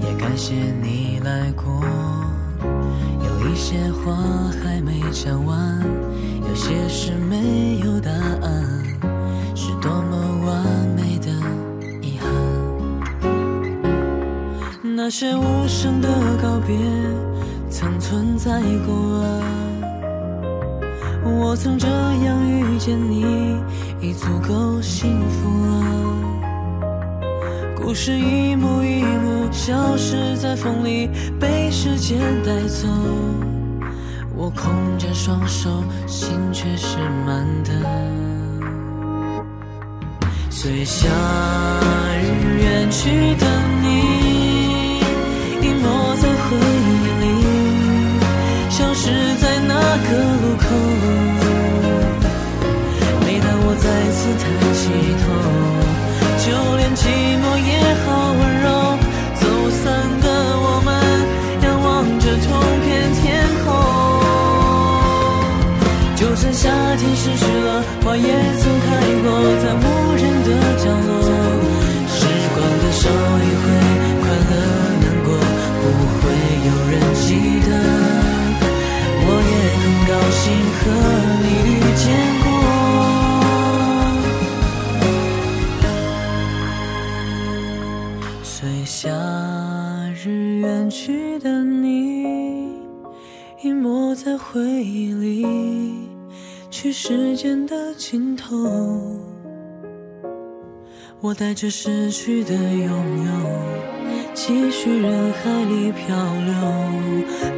[0.00, 1.66] 也感谢你来过。
[3.22, 4.16] 有一些话
[4.64, 5.84] 还没讲完，
[6.48, 8.64] 有些事没有答案，
[9.54, 10.64] 是多么完
[10.96, 11.28] 美的
[12.00, 12.26] 遗憾。
[14.96, 16.08] 那些无声的
[16.40, 16.74] 告别，
[17.68, 19.26] 曾存在过啊。
[21.22, 23.58] 我曾这样遇见你，
[24.00, 26.07] 已足够幸福了。
[27.88, 31.08] 故事一幕一幕消失在风里，
[31.40, 32.86] 被时间带走。
[34.36, 35.70] 我空着双手，
[36.06, 37.72] 心却是满的。
[40.50, 41.08] 随夏
[42.20, 43.46] 日远去的
[43.80, 45.00] 你，
[45.62, 47.24] 隐没在回忆里，
[48.68, 49.08] 消失
[49.40, 49.72] 在那
[50.04, 50.08] 个
[50.42, 50.64] 路口。
[53.24, 54.92] 每当我再次抬起
[55.24, 55.24] 头，
[56.48, 57.04] 就连寂
[57.42, 57.72] 寞也
[58.04, 58.66] 好温柔。
[59.38, 59.84] 走散
[60.22, 60.26] 的
[60.64, 60.88] 我们，
[61.62, 61.86] 仰望
[62.18, 62.48] 着同
[62.84, 62.88] 片
[63.20, 63.22] 天
[63.64, 63.66] 空。
[66.16, 68.24] 就算夏天失去了，花也
[68.60, 68.88] 曾开
[69.22, 69.26] 过，
[91.38, 92.68] 的你，
[93.62, 95.46] 隐没在回忆里，
[96.70, 98.56] 去时间的尽头。
[101.20, 102.90] 我带着失去的拥
[103.26, 103.32] 有，
[104.34, 106.54] 继续人海里漂流，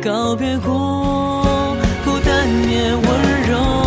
[0.02, 1.42] 告别过，
[2.04, 3.02] 孤单也温
[3.50, 3.79] 柔。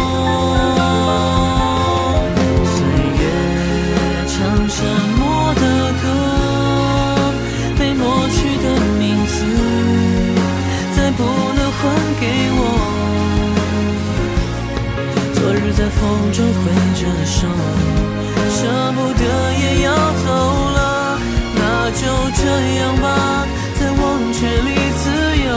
[15.84, 16.00] 在风
[16.32, 17.46] 中挥着手，
[18.50, 18.58] 舍
[18.94, 19.24] 不得
[19.60, 20.28] 也要走
[20.72, 21.20] 了，
[21.58, 22.02] 那就
[22.38, 22.42] 这
[22.78, 23.46] 样吧，
[23.78, 25.04] 在忘却里自
[25.46, 25.52] 由，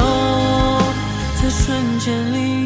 [1.41, 2.66] 在瞬间里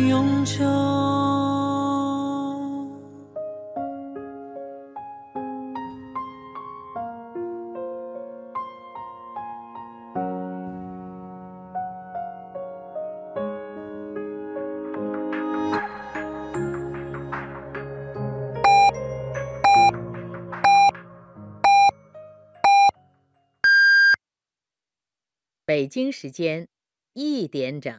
[25.81, 26.69] 北京时间
[27.15, 27.91] 一点整。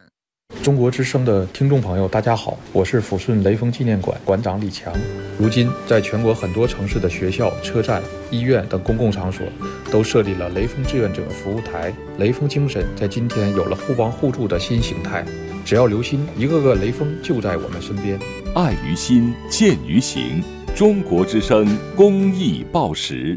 [0.62, 4.94] 中国之声的听众朋友，大家好，我是抚顺雷锋纪念馆馆长李强。
[5.36, 9.44] 如今，在全国很多城市的学校、车站、医院等公共场所，
[9.90, 11.92] 都设立了雷锋志愿者服务台。
[12.18, 15.24] 雷锋精神在今天有了互帮互助的新形态。
[15.64, 18.16] 只要留心，一个个雷锋就在我们身边。
[18.54, 20.40] 爱于心，见于行。
[20.76, 21.66] 中国之声
[21.96, 23.36] 公益报时。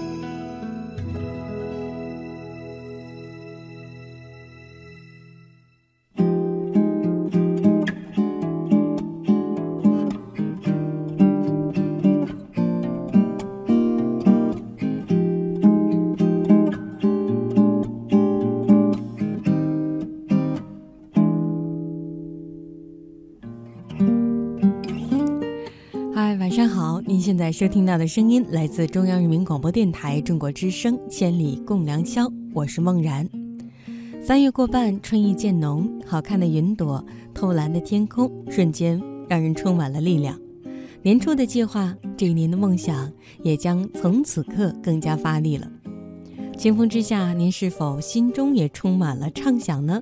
[27.51, 33.27] 收听到的声音来自中央人民广播电台中国之声《千里共良宵》，我是梦然。
[34.21, 40.39] 三月过半，春意渐浓，好看的云朵，透蓝的天空，瞬间让人充满了力量。
[41.01, 43.11] 年初的计划，这一年的梦想，
[43.43, 45.69] 也将从此刻更加发力了。
[46.57, 50.01] 清风之下，您是否心中也充满了畅想呢？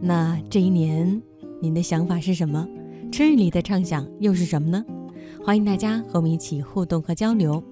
[0.00, 1.20] 那这一年，
[1.60, 2.68] 您的想法是什么？
[3.10, 4.84] 春日里的畅想又是什么呢？
[5.46, 7.62] 欢迎大家和我们一起互动和交流。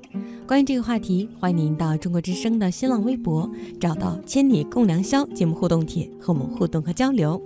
[0.47, 3.51] 关于这个话题，欢迎您到中国之声的新浪微博
[3.81, 7.43] 找到“千里共良宵”节目互动帖，和我们互动和交流。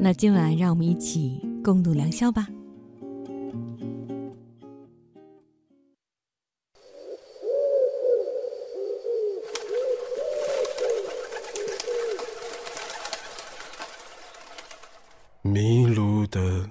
[0.00, 2.46] 那今晚让我们一起共度良宵吧。
[15.42, 16.70] 迷路的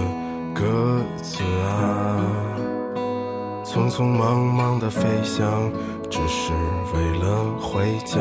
[0.53, 2.19] 鸽子啊，
[3.63, 5.71] 匆匆忙忙的飞翔，
[6.09, 6.51] 只是
[6.93, 8.19] 为了回家。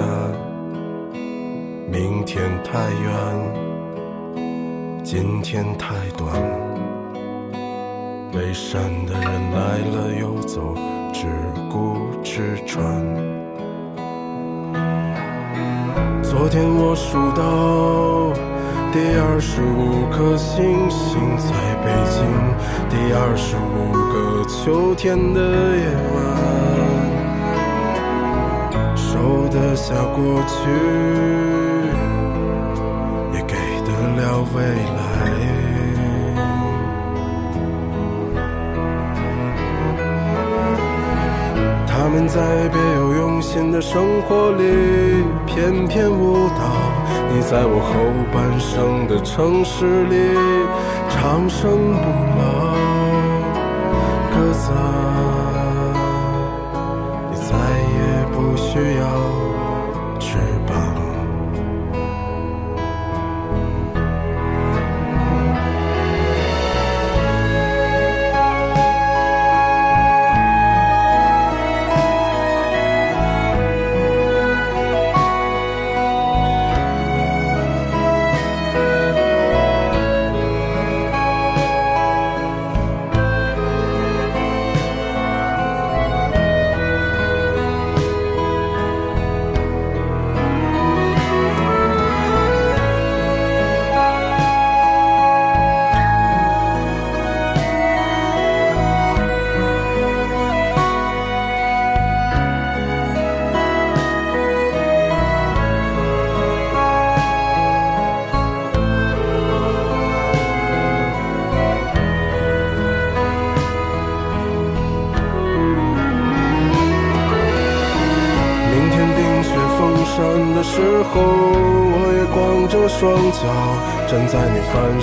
[1.90, 3.12] 明天太远，
[5.02, 6.32] 今天太短。
[8.32, 10.74] 背山的人来了又走，
[11.12, 11.26] 只
[11.68, 12.80] 顾吃穿。
[16.22, 18.49] 昨天我数到。
[18.92, 22.18] 第二十五颗星星在北京，
[22.88, 25.40] 第二十五个秋天的
[25.76, 26.18] 夜晚，
[28.96, 30.58] 收得下过去，
[33.32, 33.54] 也给
[33.86, 34.58] 得了未
[34.98, 34.98] 来。
[41.86, 46.89] 他们在别有用心的生活里翩翩舞蹈。
[47.32, 47.92] 你在我后
[48.32, 50.16] 半生的城市里
[51.08, 52.06] 长生不
[52.38, 52.42] 老，
[54.34, 54.72] 鸽子，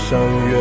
[0.09, 0.56] 山岳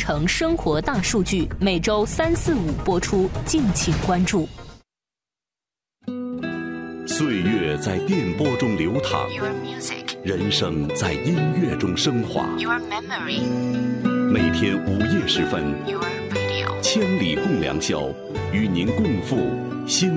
[0.00, 4.48] 城生活大数据每周三四五播出，敬请关注。
[7.06, 9.28] 岁月在电波中流淌，
[10.24, 12.48] 人生在音乐中升华。
[14.32, 15.62] 每天午夜时分，
[16.80, 18.08] 千里共良宵，
[18.54, 19.36] 与您共赴
[19.86, 20.10] 心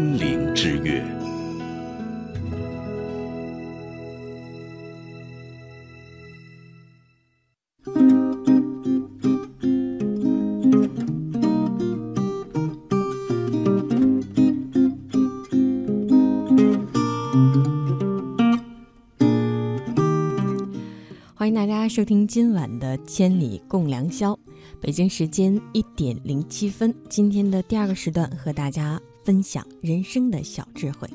[21.94, 24.34] 收听今晚的《千里共良宵》，
[24.82, 26.92] 北京时间一点零七分。
[27.08, 31.08] 今天的第二个时段和大家分享人生的小智慧。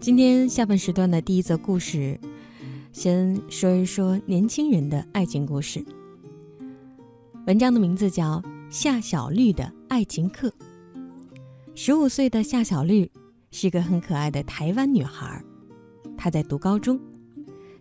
[0.00, 2.18] 今天下半时段的第一则故事，
[2.90, 5.84] 先说一说年轻人的爱情故事。
[7.46, 10.48] 文章的名字叫《夏小绿的爱情课》。
[11.78, 13.08] 十五岁的夏小绿
[13.50, 15.44] 是个很可爱的台湾女孩，
[16.16, 16.98] 她在读高中。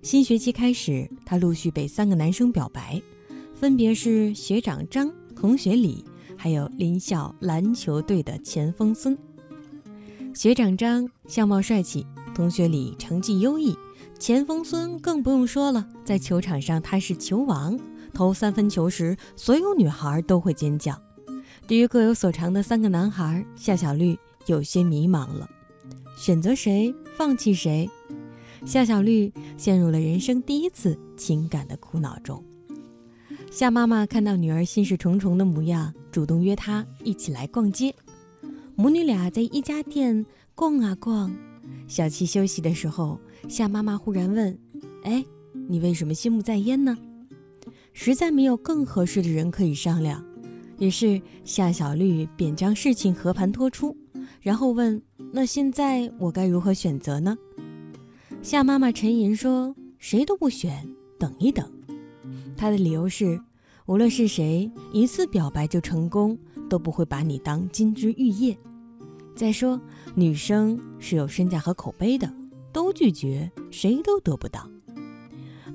[0.01, 3.01] 新学期开始，她陆续被三个男生表白，
[3.53, 6.03] 分别是学长张、同学李，
[6.35, 9.17] 还有林校篮球队的前锋孙。
[10.33, 13.77] 学长张相貌帅气，同学李成绩优异，
[14.19, 17.79] 前锋孙更不用说了，在球场上他是球王，
[18.13, 21.01] 投三分球时，所有女孩都会尖叫。
[21.67, 25.49] 对于各有所长的三个男孩，夏小绿有些迷茫了，
[26.15, 27.89] 选择谁，放弃谁？
[28.65, 32.43] 夏小绿陷入了人生第一次情感的苦恼中。
[33.49, 37.95] 夏妈妈看到女儿心事重重的模样，主动约她一起来逛街。
[38.75, 41.33] 母女俩在一家店逛啊逛，
[41.87, 44.55] 小七休息的时候，夏妈妈忽然问
[45.01, 45.25] ：“哎，
[45.67, 46.95] 你为什么心不在焉呢？”
[47.93, 50.23] 实在没有更合适的人可以商量。
[50.77, 53.95] 于是夏小绿便将事情和盘托出，
[54.41, 55.01] 然后问
[55.31, 57.37] ：“那现在我该如何选择呢？”
[58.41, 61.69] 夏妈妈沉吟说：“谁都不选，等一等。”
[62.57, 63.39] 她的理由是：
[63.85, 66.37] 无论是谁，一次表白就成功，
[66.69, 68.57] 都不会把你当金枝玉叶。
[69.35, 69.79] 再说，
[70.13, 72.31] 女生是有身价和口碑的，
[72.71, 74.69] 都拒绝，谁都得不到。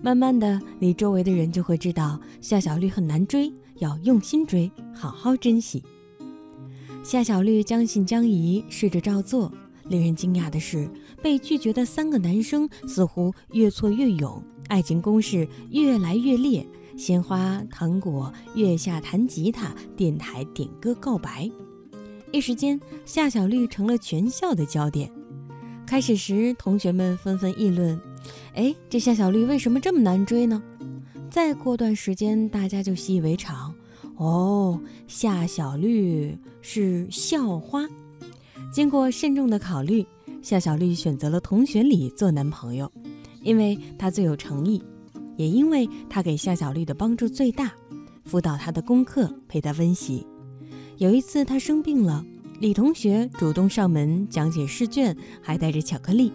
[0.02, 3.52] 慢慢的，你周围的人就会知道夏小绿很难追。
[3.80, 5.82] 要用心追，好好珍惜。
[7.02, 9.52] 夏小绿将信将疑，试着照做。
[9.88, 10.88] 令人惊讶的是，
[11.20, 16.64] 被拒绝的三个男生似乎越挫越勇，爱情攻势越来越烈。
[16.96, 21.50] 鲜花、糖果、月下弹吉他、电台点歌告白，
[22.30, 25.10] 一时间，夏小绿成了全校的焦点。
[25.86, 27.98] 开始时，同学们纷纷议论
[28.54, 30.62] ：“哎，这夏小绿为什么这么难追呢？”
[31.30, 33.72] 再过段时间，大家就习以为常。
[34.16, 37.88] 哦，夏小绿是校花。
[38.72, 40.04] 经过慎重的考虑，
[40.42, 42.90] 夏小绿选择了同学李做男朋友，
[43.42, 44.82] 因为他最有诚意，
[45.36, 47.72] 也因为他给夏小绿的帮助最大，
[48.24, 50.26] 辅导他的功课，陪他温习。
[50.98, 52.24] 有一次他生病了，
[52.58, 56.32] 李同学主动上门讲解试卷，还带着巧克力。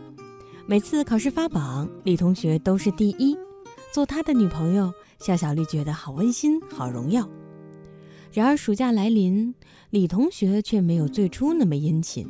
[0.65, 3.37] 每次考试发榜，李同学都是第一。
[3.95, 7.29] 做他的女朋友，夏小绿觉得好温馨，好荣耀。
[8.33, 9.55] 然而暑假来临，
[9.89, 12.27] 李同学却没有最初那么殷勤。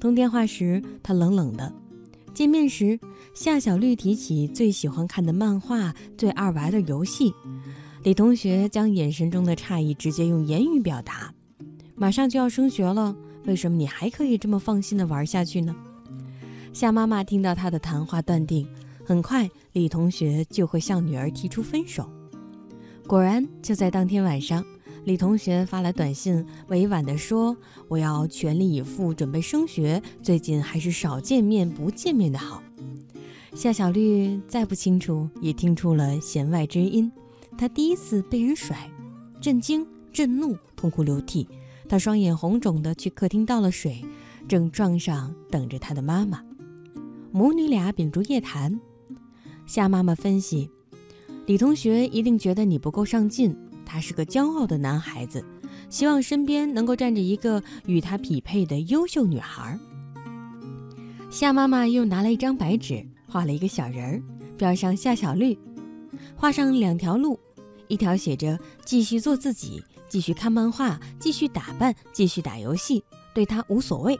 [0.00, 1.72] 通电话时，他冷冷的；
[2.34, 2.98] 见面时，
[3.32, 7.32] 夏小绿提起最喜欢看的漫画、最爱玩的游戏，
[8.02, 11.32] 李同学将眼神中的诧异直接用言语表达。
[11.94, 13.14] 马上就要升学了，
[13.44, 15.72] 为什么你还可以这么放心的玩下去呢？
[16.72, 18.66] 夏妈妈听到他的谈话，断定。
[19.06, 22.10] 很快，李同学就会向女儿提出分手。
[23.06, 24.64] 果然，就在当天晚上，
[25.04, 27.56] 李同学发来短信，委婉地说
[27.86, 32.60] ：“我要全力以赴准备升学，最近还是少见面不见面的好。”
[33.54, 37.08] 夏小绿再不清楚，也听出了弦外之音。
[37.56, 38.90] 她第一次被人甩，
[39.40, 41.46] 震惊、震怒、痛哭流涕。
[41.88, 44.04] 她双眼红肿的去客厅倒了水，
[44.48, 46.42] 正撞上等着她的妈妈。
[47.30, 48.80] 母女俩秉烛夜谈。
[49.66, 50.70] 夏妈妈分析，
[51.44, 55.44] 李同学一定觉得你不够上进，他是个骄傲的男孩子，
[55.90, 59.78] 希望身边能够站着一个与他匹配的优秀女孩。
[61.30, 64.22] 夏妈妈又拿了一张白纸，画了一个小人儿，
[64.56, 65.58] 标上夏小绿，
[66.36, 67.38] 画上两条路，
[67.88, 73.02] 一条写着继续做自己，继续看漫画，继续打扮，继续打游戏，
[73.34, 74.16] 对他无所谓；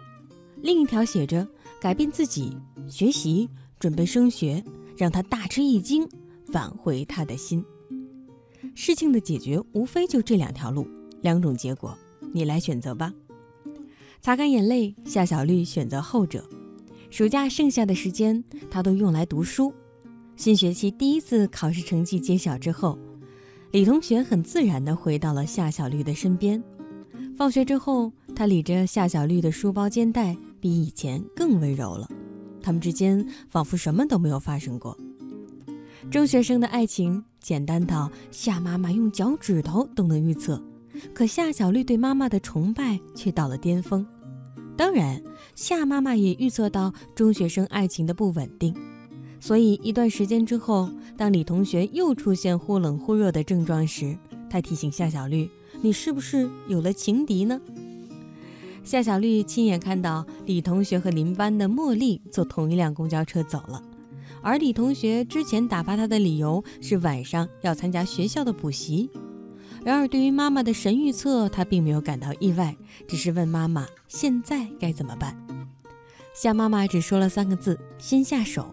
[0.61, 1.47] 另一条写着
[1.81, 2.59] 改变自己，
[2.89, 3.49] 学习，
[3.79, 4.63] 准备升学。
[4.97, 6.09] 让他大吃一惊，
[6.53, 7.65] 挽回他的心。
[8.75, 10.87] 事情的解决无非就这两条路，
[11.23, 11.97] 两种结果，
[12.33, 13.13] 你来选择吧。
[14.21, 16.45] 擦干眼泪，夏小绿选择后者。
[17.11, 19.73] 暑假剩下的时间，他都用来读书。
[20.35, 22.99] 新学期第一次考试成绩揭晓之后，
[23.71, 26.63] 李同学很自然地回到了夏小绿的身边。
[27.37, 32.09] 放学之后，他理着夏小绿的书包肩带，比以前更温柔了。
[32.67, 34.99] 他们之间仿佛什么都没有发生过。
[36.11, 40.61] 中学生的爱情简单到夏妈妈用脚趾头都能预测，
[41.15, 44.05] 可夏小绿对妈妈的崇拜却到了巅峰。
[44.77, 45.23] 当然，
[45.55, 48.75] 夏妈妈也预测到中学生爱情的不稳定，
[49.39, 54.19] 所以一段时间之后，当李同学又出现忽冷忽热的症状时，
[54.51, 55.49] 她提醒夏小绿
[55.81, 57.61] ：“你是不是有了情敌呢？”
[58.87, 63.83] 夏小绿亲眼看到李同学和邻班的茉莉坐同一辆公交车走了，
[64.41, 69.11] 而李同学之前打发他的理由是晚上要参加学校的补习。
[69.85, 72.77] 然而，对于妈妈的神预测，他并没有感到意外，
[73.09, 75.37] 只是问妈妈现在该怎么办。
[76.33, 78.73] 夏妈妈只说了三个字：“先下手。”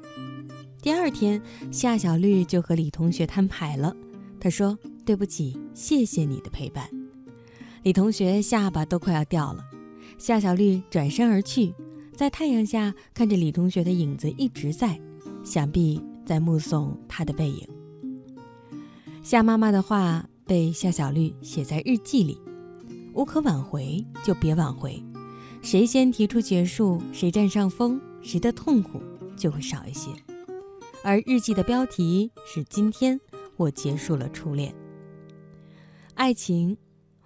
[0.80, 1.42] 第二天，
[1.72, 3.96] 夏小绿就和李同学摊牌了。
[4.40, 6.88] 他说：“对不起，谢谢你的陪伴。”
[7.82, 9.66] 李同学下巴都快要掉了。
[10.24, 11.74] 夏小绿转身而去，
[12.16, 14.16] 在太阳下看着李同学的影。
[14.16, 14.98] 子一直在，
[15.44, 17.68] 想必在目送他的背影。
[19.22, 20.26] 夏妈妈的话。
[20.46, 22.38] 被夏小绿写在日记里，
[23.14, 25.02] 无可挽回就别挽回，
[25.62, 29.02] 谁先提出结束，谁占上风，谁的痛苦
[29.38, 30.10] 就会少一些。
[31.02, 33.20] 而日记的标题是“今天
[33.56, 34.76] 我结束了初恋”。
[36.16, 36.78] 爱情，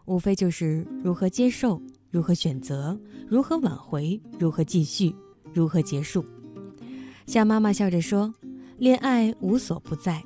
[0.05, 5.15] 无非就是如何接受，如何选择，如何挽回，如何继续，
[5.53, 6.25] 如何结束。
[7.25, 8.33] 夏妈妈笑着说
[8.79, 10.23] ：“恋爱无所不在。”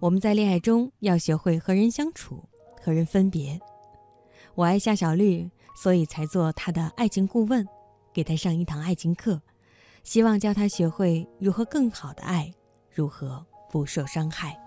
[0.00, 2.44] 我们在恋爱中要学会和人相处，
[2.82, 3.60] 和人分别。
[4.56, 7.64] 我爱夏小绿，所以才做他的爱情顾问，
[8.12, 9.40] 给他上一堂爱情课，
[10.02, 12.52] 希望教他学会如何更好的爱，
[12.92, 14.61] 如何不受伤害。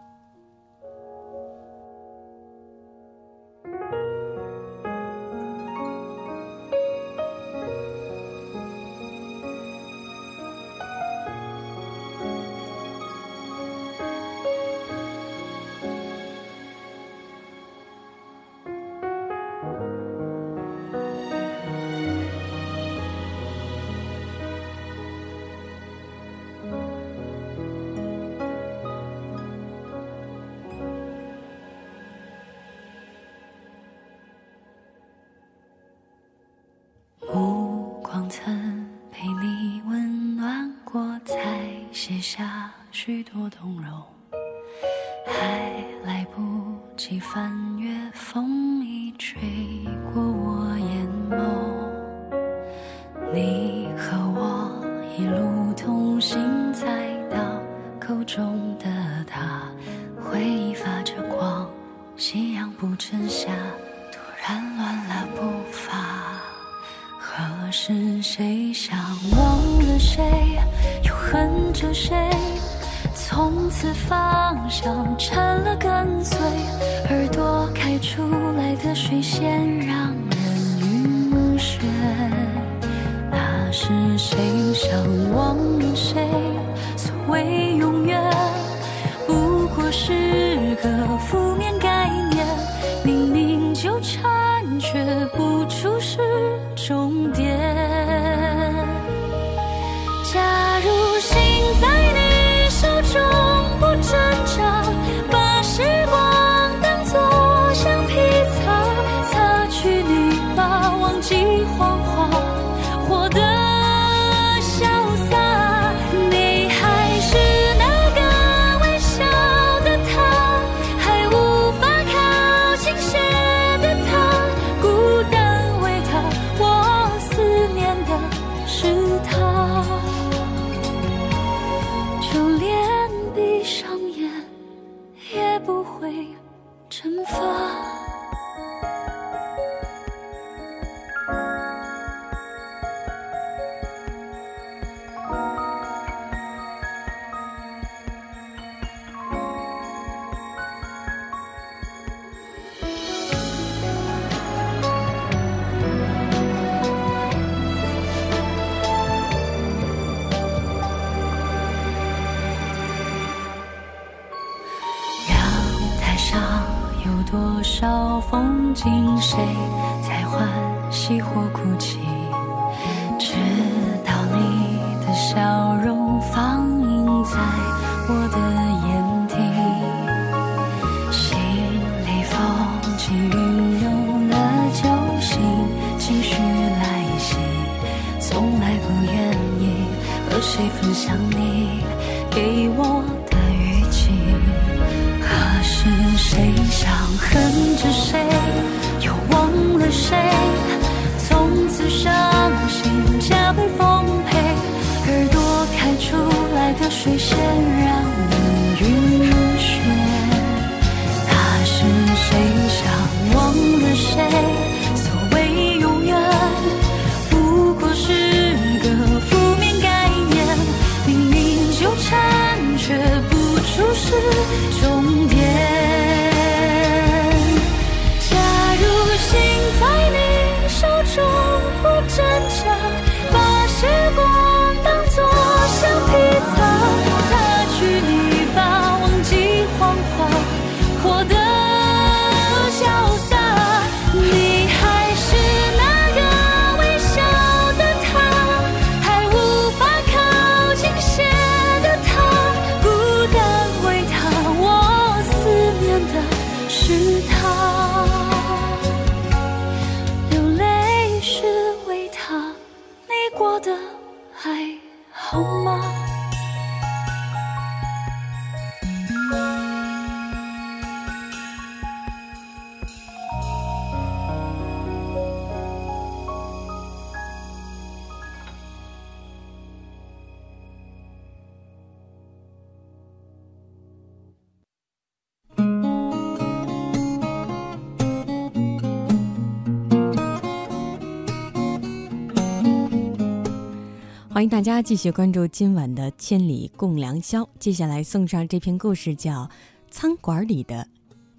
[294.65, 297.43] 大家继续关注今晚的《千里共良宵》。
[297.59, 299.43] 接下来送上这篇故事，叫
[299.91, 300.87] 《餐馆里的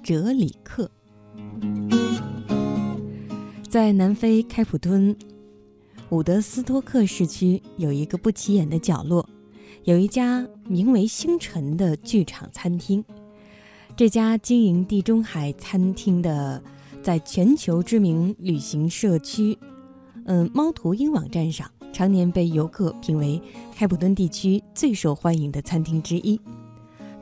[0.01, 0.89] 哲里克》。
[3.69, 5.17] 在南非开普敦
[6.11, 9.29] 伍德斯托克市区有一个不起眼的角落，
[9.83, 13.05] 有一家名为“星辰”的剧场餐厅。
[13.97, 16.63] 这家经营地中海餐厅的，
[17.03, 19.59] 在全球知名旅行社区，
[20.27, 21.69] 嗯，猫头鹰网站上。
[21.97, 23.41] 常年被游客评为
[23.75, 26.39] 开普敦地区最受欢迎的餐厅之一。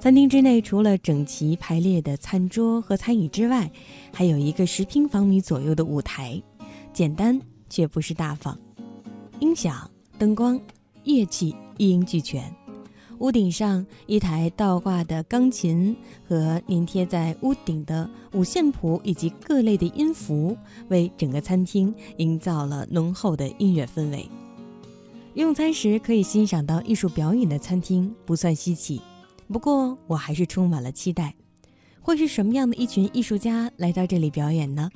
[0.01, 3.71] 餐厅之内除了整齐排列的餐桌和餐椅之外，
[4.13, 6.43] 还有一个十平方米左右的舞台，
[6.93, 7.41] 简单
[7.71, 8.59] 却不失大方。
[9.39, 9.89] 音响、
[10.19, 10.61] 灯光、
[11.05, 12.43] 乐器一应俱全。
[13.21, 15.97] 屋顶上一台倒挂的钢琴
[16.29, 20.57] 和粘贴在屋顶的五线谱以及各类的音符，
[20.89, 24.29] 为整个餐厅营造了浓厚的音乐氛围。
[25.35, 29.03] 用餐时可以欣赏到艺术表演的餐厅不算稀奇，
[29.49, 31.35] 不过我还是充满了期待，
[32.01, 34.89] 会是什么样的一群艺术家来到这里表演呢？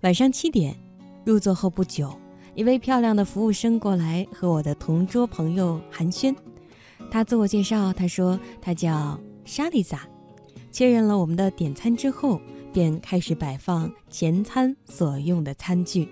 [0.00, 0.74] 晚上七点，
[1.22, 2.18] 入座后不久，
[2.54, 6.34] 一位漂亮的服务生过来和我的同桌朋友寒暄。
[7.10, 10.08] 他自我介绍，他说他叫莎莉萨。
[10.72, 12.40] 确认了我们的点餐之后，
[12.72, 16.08] 便开始摆放前餐所用的餐具。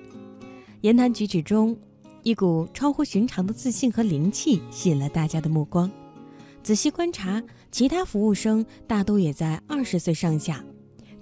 [0.83, 1.75] 言谈举止中，
[2.29, 5.91] 一股超乎寻常的自信和灵气吸引了大家的目光。
[6.63, 7.43] 仔细观察，
[7.73, 10.63] 其他服务生大都也在二十岁上下，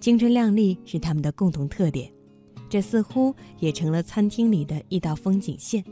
[0.00, 2.10] 青春靓丽是他们的共同特点。
[2.68, 5.84] 这似乎也成了餐厅里的一道风景线。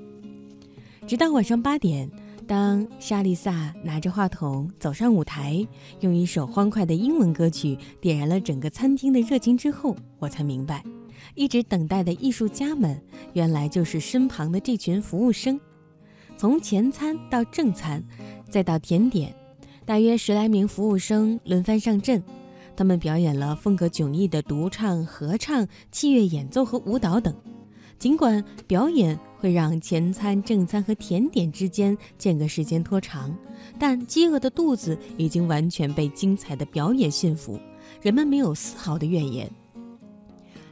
[1.07, 2.11] 直到晚上八点，
[2.45, 5.65] 当莎莉萨拿着话筒走上舞台，
[6.01, 10.83] 用一首欢快的英文歌曲点燃了整个餐厅的热情之后，我才明白。
[11.35, 13.01] 一直等待的艺术家们，
[13.33, 15.61] 原来就是身旁的这群服务生。
[16.37, 18.03] 从前餐到正餐，
[18.49, 19.35] 再到甜点，
[19.85, 22.23] 大约十来名服务生轮番上阵。
[22.77, 27.35] 他们表演了风格迥异的独唱、合唱、器乐演奏和舞蹈等。
[27.99, 33.33] 尽管表演会让前餐、正餐和甜点之间间隔时间拖长，
[33.79, 37.59] 但饥饿的肚子已经完全被精彩的表演驯服，
[38.03, 39.49] 人们没有丝毫的怨言。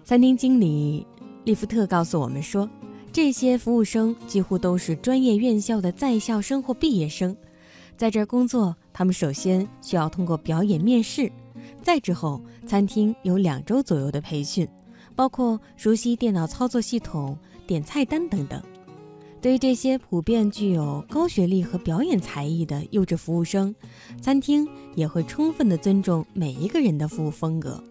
[0.05, 1.07] 餐厅经理
[1.45, 2.69] 利夫特告诉我们说，
[3.13, 7.37] 这些服务生几乎都是专业院校的在校生或毕业生，
[7.97, 11.31] 在这儿工作，他们首先需要通过表演面试，
[11.83, 14.67] 再之后，餐厅有两周左右的培训，
[15.15, 18.61] 包括熟悉电脑操作系统、点菜单等等。
[19.41, 23.75] 对于这些普遍具有高学历和表演才艺的优质服务生，
[24.21, 27.83] 餐厅也会充分的尊重每一个人的服务风格。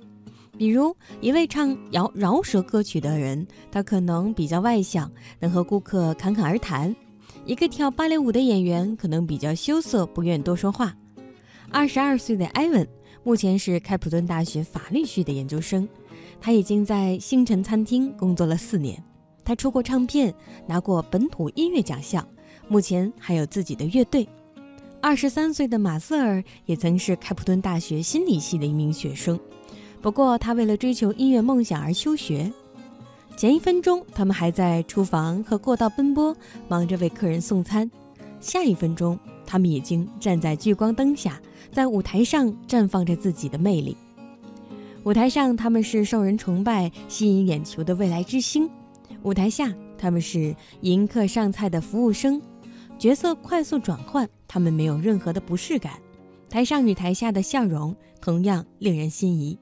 [0.61, 6.93] 比如一位唱饶饶舌歌曲的人，他可能比较外向，能和顾客侃侃而谈；
[7.47, 10.95] 一个跳芭蕾舞的演员可能比较羞涩，不愿多说话。
[11.71, 12.87] 二十二岁的埃文
[13.23, 15.89] 目前是开普敦大学法律系的研究生，
[16.39, 19.03] 他已经在星辰餐厅工作了四年。
[19.43, 20.31] 他出过唱片，
[20.67, 22.23] 拿过本土音乐奖项，
[22.67, 24.29] 目前还有自己的乐队。
[25.01, 29.39] 二十三岁的马瑟尔也曾是开普敦大学心理系的一名学生，
[30.01, 32.51] 不过他为了追求音乐梦想而休学。
[33.37, 36.35] 前一分钟，他们还在厨房和过道奔波，
[36.67, 37.87] 忙着为客人送餐；
[38.39, 41.39] 下一分钟，他们已经站在聚光灯下，
[41.71, 43.95] 在舞台上绽放着自己的魅力。
[45.03, 48.67] 舞台上，他们是受人崇拜、吸引眼球的未来之星；
[49.23, 52.41] 舞台下，他们是迎客上菜的服务生。
[52.99, 55.93] 角色快速转换，他们没有任何的不适感。
[56.49, 59.57] 台上与台下的笑容同样令人心仪。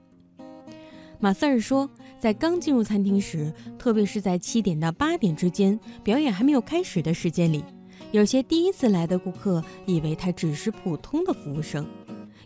[1.22, 7.62] 马瑟尔说，在刚进入餐厅时，特别是在七点到八点之间，表演还没有开始的时间里，
[8.12, 11.86] 有些第一次来的顾客以为他只是普通的服务生。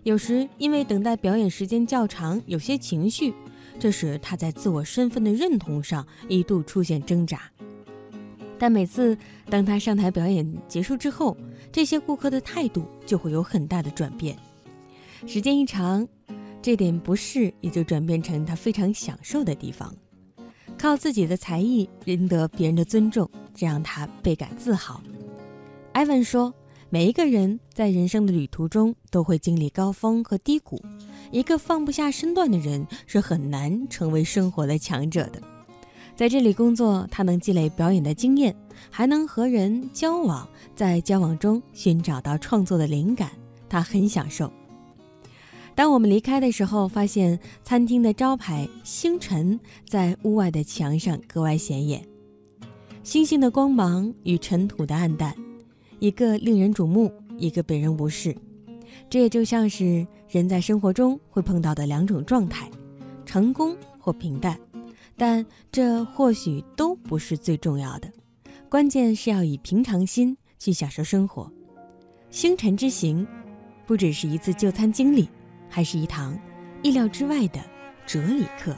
[0.01, 3.31] 有时因为等待表演时间较长，有些情绪，
[3.79, 7.41] 这使他在自我身份的认同上一度出现挣扎。
[8.57, 9.15] 但每次
[9.49, 11.37] 当他上台表演结束之后，
[11.71, 14.35] 这些顾客的态度就会有很大的转变。
[15.27, 16.07] 时间一长，
[16.63, 19.93] 这点不适也就转变成他非常享受的地方。
[20.75, 24.99] 靠自己的才艺赢得别人的尊重，这让他倍感自豪。
[25.91, 26.51] 艾文说。
[26.89, 30.79] 每一个人在人生的旅途中都会经历高峰和低谷，
[31.31, 35.41] 一个放不下身段的人是很难成为生活的强者的。
[36.15, 38.55] 在这里工作，他能积累表演的经验，
[38.91, 43.31] 还能和人交往，在交往中寻找到创作的灵感，
[43.67, 44.53] 他很享受。
[45.75, 52.05] 当我们离开的时候，发现餐厅的招牌“星辰”在屋外的墙上格外显眼，
[53.03, 55.35] 星星的光芒与尘土的暗淡。
[55.99, 58.35] 一个令人瞩目，一个被人无视，
[59.09, 62.69] 这也就像是人在生活中会碰到的两种状态：
[63.25, 64.59] 成功或平淡。
[65.15, 68.11] 但这或许都不是最重要的，
[68.69, 71.51] 关键是要以平常心去享受生活。
[72.29, 73.25] 星辰之行，
[73.87, 75.29] 不只是一次就餐经历，
[75.73, 76.37] 还是一堂
[76.83, 77.59] 意料之外的
[78.05, 78.77] 哲理课。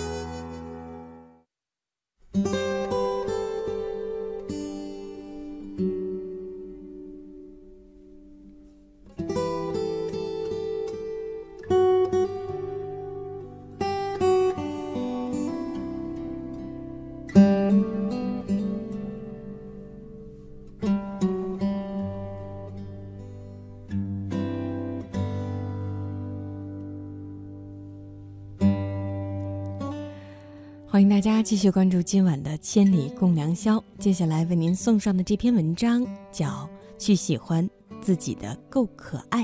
[31.51, 33.75] 继续关注今晚的《千里共良宵》。
[33.99, 36.47] 接下来为您送上的这篇文章叫
[36.97, 37.69] 《去喜欢
[37.99, 39.43] 自己的够可爱》。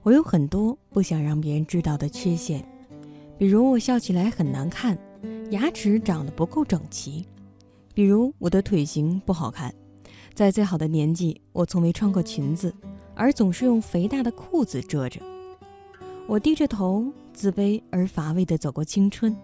[0.00, 2.66] 我有很多不想让别人知道的缺陷，
[3.36, 4.96] 比如我笑起来很难看，
[5.50, 7.22] 牙齿长得不够整齐；
[7.92, 9.74] 比如我的腿型不好看，
[10.32, 12.74] 在最好的年纪，我从没穿过裙子，
[13.14, 15.20] 而总是用肥大的裤子遮着。
[16.26, 17.04] 我低着头，
[17.34, 19.36] 自卑而乏味地走过青春。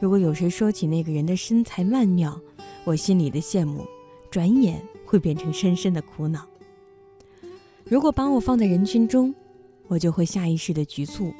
[0.00, 2.40] 如果有谁说起那个人的身材曼妙，
[2.84, 3.84] 我心里的羡慕，
[4.30, 6.46] 转眼会变成深深的苦恼。
[7.84, 9.34] 如果把我放在人群中，
[9.88, 11.30] 我就会下意识的局促，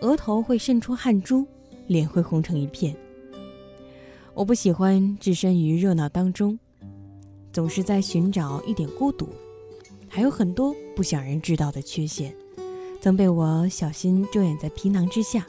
[0.00, 1.46] 额头会渗出汗珠，
[1.86, 2.96] 脸会红成一片。
[4.34, 6.58] 我不喜欢置身于热闹当中，
[7.52, 9.28] 总是在寻找一点孤独，
[10.08, 12.34] 还有很多不想人知道的缺陷。
[13.00, 15.46] 曾被我小心遮掩在皮囊之下。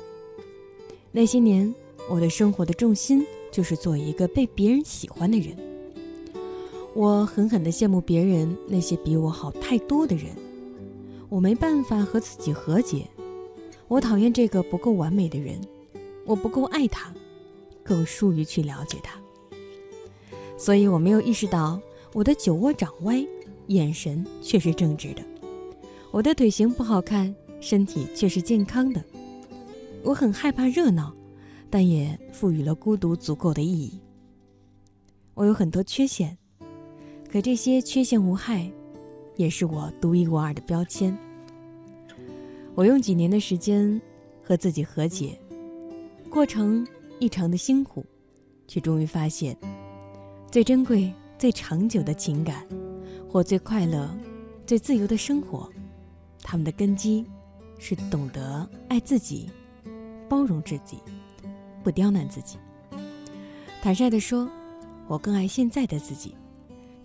[1.12, 1.74] 那些年，
[2.12, 5.56] 我的生活的重心就是做一个被别人喜欢的人。
[6.94, 10.26] 我狠狠地羡慕别人那些比我好太多的人，
[11.30, 13.08] 我没办法和自己和解。
[13.88, 15.58] 我讨厌这个不够完美的人，
[16.26, 17.14] 我不够爱他，
[17.82, 19.18] 更疏于去了解他。
[20.58, 21.80] 所以我没有意识到
[22.12, 23.26] 我的酒窝长歪，
[23.68, 25.22] 眼神却是正直的。
[26.12, 29.02] 我的腿型不好看，身体却是健康的。
[30.04, 31.16] 我很害怕热闹，
[31.72, 34.00] 但也赋予了孤独足够的意义。
[35.34, 36.38] 我有很多缺陷，
[37.32, 38.70] 可这些缺陷无害，
[39.38, 41.18] 也是我独一无二的标签。
[42.76, 44.00] 我用几年的时间
[44.44, 45.40] 和自己和解，
[46.30, 46.86] 过程
[47.20, 48.06] 异常的辛苦，
[48.68, 49.58] 却终于发现，
[50.52, 52.68] 最珍贵、最长久的情感，
[53.30, 54.14] 或最快乐、
[54.68, 55.72] 最自由的生活。
[56.44, 57.26] 他们的根基
[57.80, 59.50] 是懂得爱自己，
[60.28, 60.98] 包容自己，
[61.84, 62.58] 不刁难自己。
[63.82, 64.50] 坦率地说，
[65.08, 66.36] 我更爱现在的自己，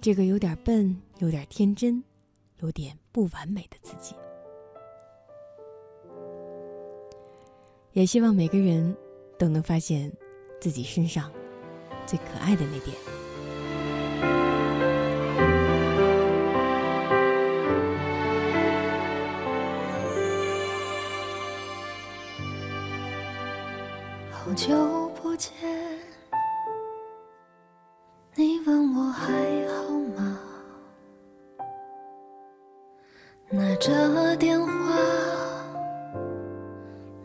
[0.01, 2.03] 这个有点笨、有点天真、
[2.61, 4.15] 有点不完美的自己。
[7.93, 8.95] 也希望每个人
[9.39, 10.13] 都能发现
[10.61, 11.33] 自己身上
[12.05, 13.16] 最可爱的那点。
[24.57, 24.75] 久
[25.23, 25.53] 不见，
[28.35, 29.35] 你问我还
[29.69, 30.39] 好吗？
[33.51, 34.73] 拿着电话，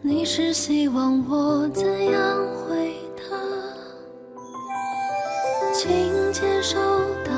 [0.02, 2.38] 你是希望我怎样
[2.68, 3.24] 回答？
[5.74, 5.90] 请
[6.34, 6.78] 接收
[7.24, 7.32] 到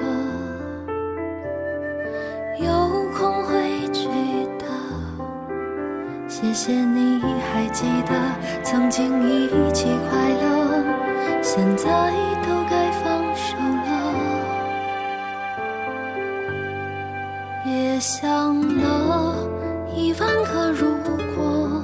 [0.00, 0.04] 了，
[2.58, 2.66] 有
[3.16, 4.08] 空会去
[4.58, 4.66] 的。
[6.28, 8.12] 谢谢你还记得
[8.68, 10.82] 曾经一起快乐，
[11.40, 11.86] 现在
[12.42, 13.56] 都该放手
[13.86, 13.88] 了。
[17.64, 19.36] 也想了
[19.94, 20.96] 一万个如
[21.36, 21.80] 果，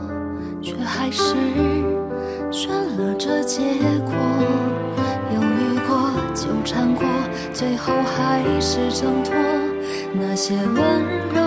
[0.60, 1.36] 却还是
[2.50, 3.62] 选了这结
[4.04, 4.12] 果。
[5.32, 7.06] 犹豫过，纠缠过，
[7.52, 9.32] 最后还是挣脱
[10.12, 10.74] 那些温
[11.32, 11.41] 柔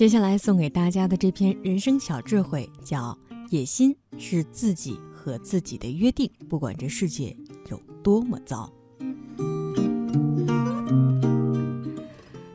[0.00, 3.14] 接下来送给大家的这篇人生小智慧叫
[3.52, 7.36] “野心是自己和自己的约定，不管这世界
[7.70, 8.72] 有多么糟”。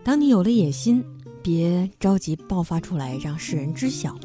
[0.04, 1.06] 当你有了野心，
[1.44, 4.18] 别着急爆发出来让世人知晓，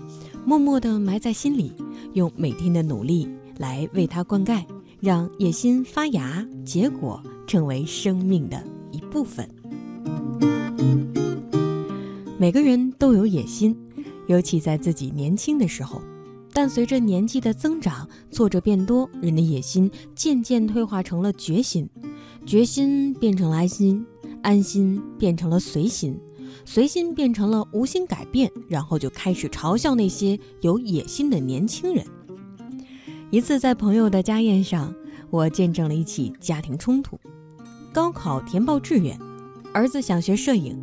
[0.47, 1.74] 默默地埋在心里，
[2.14, 3.28] 用每天的努力
[3.59, 4.64] 来为它灌溉，
[4.98, 9.47] 让野心发芽结果，成为生命的一部分。
[12.40, 13.76] 每个人都有野心，
[14.26, 16.00] 尤其在自己年轻的时候。
[16.54, 21.86] 但随着年纪的增长，挫折变多，人的野心渐渐退化成了决心，
[22.46, 24.06] 决心变成了安心，
[24.40, 26.18] 安心变成了随心，
[26.64, 32.02] 随心变成了无心改变，然后就开始嘲笑那些有野心的年轻人。
[33.30, 34.94] 一次在朋友的家宴上，
[35.28, 37.20] 我见证了一起家庭冲突。
[37.92, 39.18] 高考填报志愿，
[39.74, 40.74] 儿子想学摄影。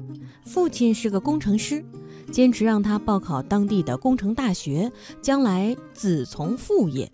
[0.48, 1.84] 父亲是个工程师，
[2.32, 4.90] 坚持让他报考当地的工程大学，
[5.22, 7.12] 将来子从父业，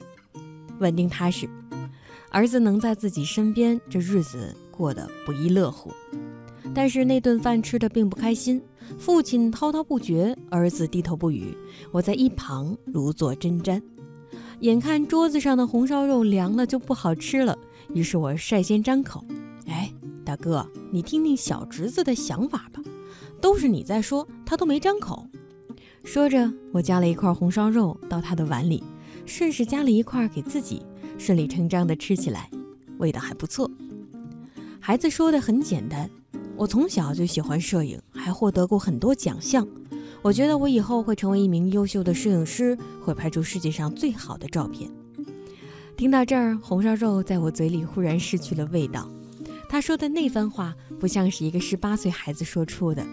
[0.80, 1.50] 稳定踏实。
[2.30, 5.92] 儿子能在自己身边，这日子过得不亦乐乎。
[6.76, 8.62] 但是那顿饭吃的并不开心，
[9.00, 11.58] 父亲滔滔不绝，儿子低头不语。
[11.92, 13.82] 我在一旁如坐针毡，
[14.60, 17.58] 眼看桌子上的红烧肉凉了就不好吃了，
[17.96, 19.26] 于是我率先张口
[19.66, 19.92] ：“哎，
[20.24, 22.80] 大哥，你听听小侄子的想法吧。”
[23.44, 25.28] 都是你在说，他都没张口。
[26.06, 28.82] 说着，我夹了一块红烧肉到他的碗里，
[29.26, 30.82] 顺势夹了一块给自己，
[31.18, 32.50] 顺理成章地吃起来，
[33.00, 33.70] 味道还不错。
[34.80, 36.10] 孩子说的很简单，
[36.56, 39.68] 我从小就喜欢摄影，还获得过很多奖项。
[40.22, 44.90] 我觉得我以后会成为一名优秀的摄影师，会拍出世界上最好的照片。
[45.98, 49.06] 听到这儿，红烧肉在我嘴里忽然失去了味道。
[49.74, 53.04] 他说的那番话，不像是一个十八岁孩子说出的。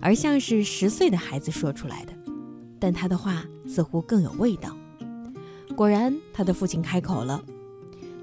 [0.00, 2.12] 而像是十岁的孩子说出来的，
[2.80, 4.76] 但他的话似乎更有味道。
[5.76, 7.40] 果然，他的父亲开口了：“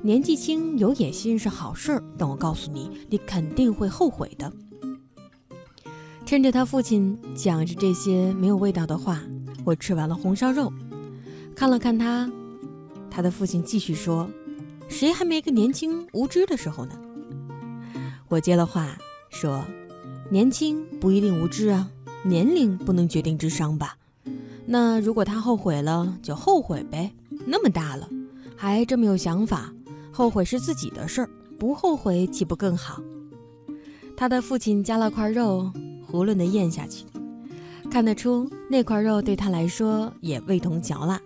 [0.04, 4.52] 年纪轻有野心是好事，但我告诉你，你肯定会后悔的。”
[6.26, 9.22] 趁着他父亲讲着这些没有味道的话，
[9.64, 10.70] 我吃完了红烧肉，
[11.56, 12.30] 看了看他，
[13.10, 14.30] 他的父亲继续说
[14.90, 17.00] ：“谁还没个年轻无知的时候呢？”
[18.28, 18.98] 我接了话
[19.30, 19.64] 说。
[20.28, 21.88] 年轻不一定无知啊，
[22.24, 23.96] 年龄不能决定智商吧？
[24.66, 27.14] 那如果他后悔了，就后悔呗。
[27.46, 28.10] 那么大了，
[28.56, 29.72] 还这么有想法，
[30.12, 31.30] 后悔是自己的事儿，
[31.60, 33.00] 不后悔岂不更好？
[34.18, 35.72] 他的父亲夹了块肉，
[36.12, 37.06] 囫囵地咽下去，
[37.92, 41.22] 看得出那块肉对他来说也味同嚼蜡。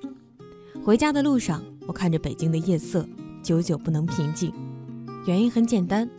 [0.84, 3.08] 回家的路上，我看着北京的夜色，
[3.42, 4.52] 久久不能平静。
[5.26, 6.10] 原因很简单，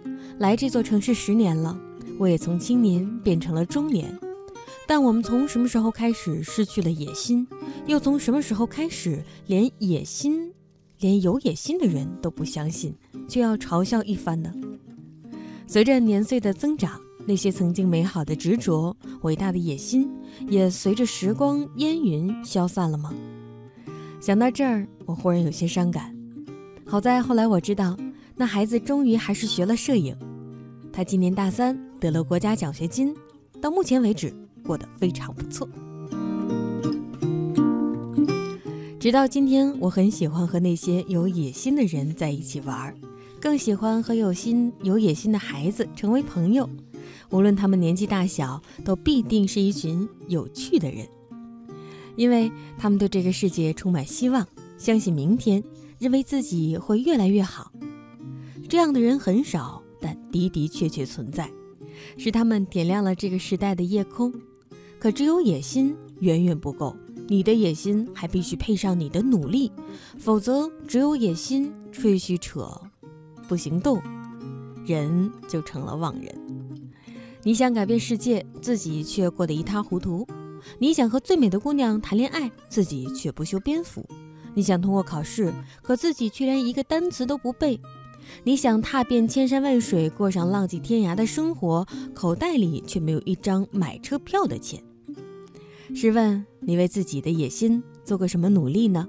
[0.40, 1.78] 来这座城市十年了。
[2.18, 4.18] 我也从青年变成了中年，
[4.86, 7.46] 但我们从什么时候开始失去了野心？
[7.86, 10.50] 又从什么时候开始连野心、
[11.00, 12.94] 连有野心的人都不相信，
[13.28, 14.50] 就要嘲笑一番呢？
[15.66, 20.10] 随着年岁的增长，那些曾经美好的执着、伟大的野心，
[20.48, 23.12] 也随着时光烟云消散了吗？
[24.22, 26.16] 想到这儿，我忽然有些伤感。
[26.86, 27.94] 好在后来我知道，
[28.40, 30.16] 那孩子终于还是学了摄影。
[30.90, 33.14] 他今年大三，得了国家奖学金，
[33.60, 34.34] 到目前为止
[34.64, 35.68] 过得非常不错。
[38.98, 42.94] 直到今天，我很喜欢和那些有野心的人在一起玩儿，
[43.38, 46.66] 更喜欢和有心、有野心的孩子成为朋友。
[47.28, 51.06] 无论他们年纪大小，都必定是一群有趣的人，
[52.16, 54.48] 因为他们对这个世界充满希望，
[54.78, 55.62] 相信明天，
[55.98, 57.70] 认为自己会越来越好。
[58.70, 61.50] 这样的人很少，但的的确确存在，
[62.16, 64.32] 是他们点亮了这个时代的夜空。
[65.00, 69.72] 可只有野心远远不够，你的野心还必须配上你的努力，
[70.20, 72.80] 否则只有野心吹嘘扯，
[73.48, 74.00] 不行动，
[74.86, 76.32] 人就成了妄人。
[77.42, 80.24] 你想改变世界，自己却过得一塌糊涂；
[80.78, 84.00] 你想和最美的姑娘谈恋爱，自己却不修边幅；
[84.54, 85.52] 你想通过考试，
[85.82, 87.80] 可自己却连一个单词都不背。
[88.44, 94.82] 你想踏遍千山万水，过上浪迹天涯的生活，口袋里却没有一张买车票的钱。
[95.94, 99.08] 试问，你为自己的野心做过什么努力呢？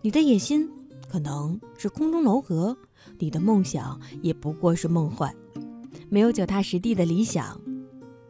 [0.00, 0.68] 你的野心
[1.08, 2.76] 可能是空中楼阁，
[3.18, 5.34] 你的梦想也不过是梦幻，
[6.08, 7.60] 没有脚踏实地的理想，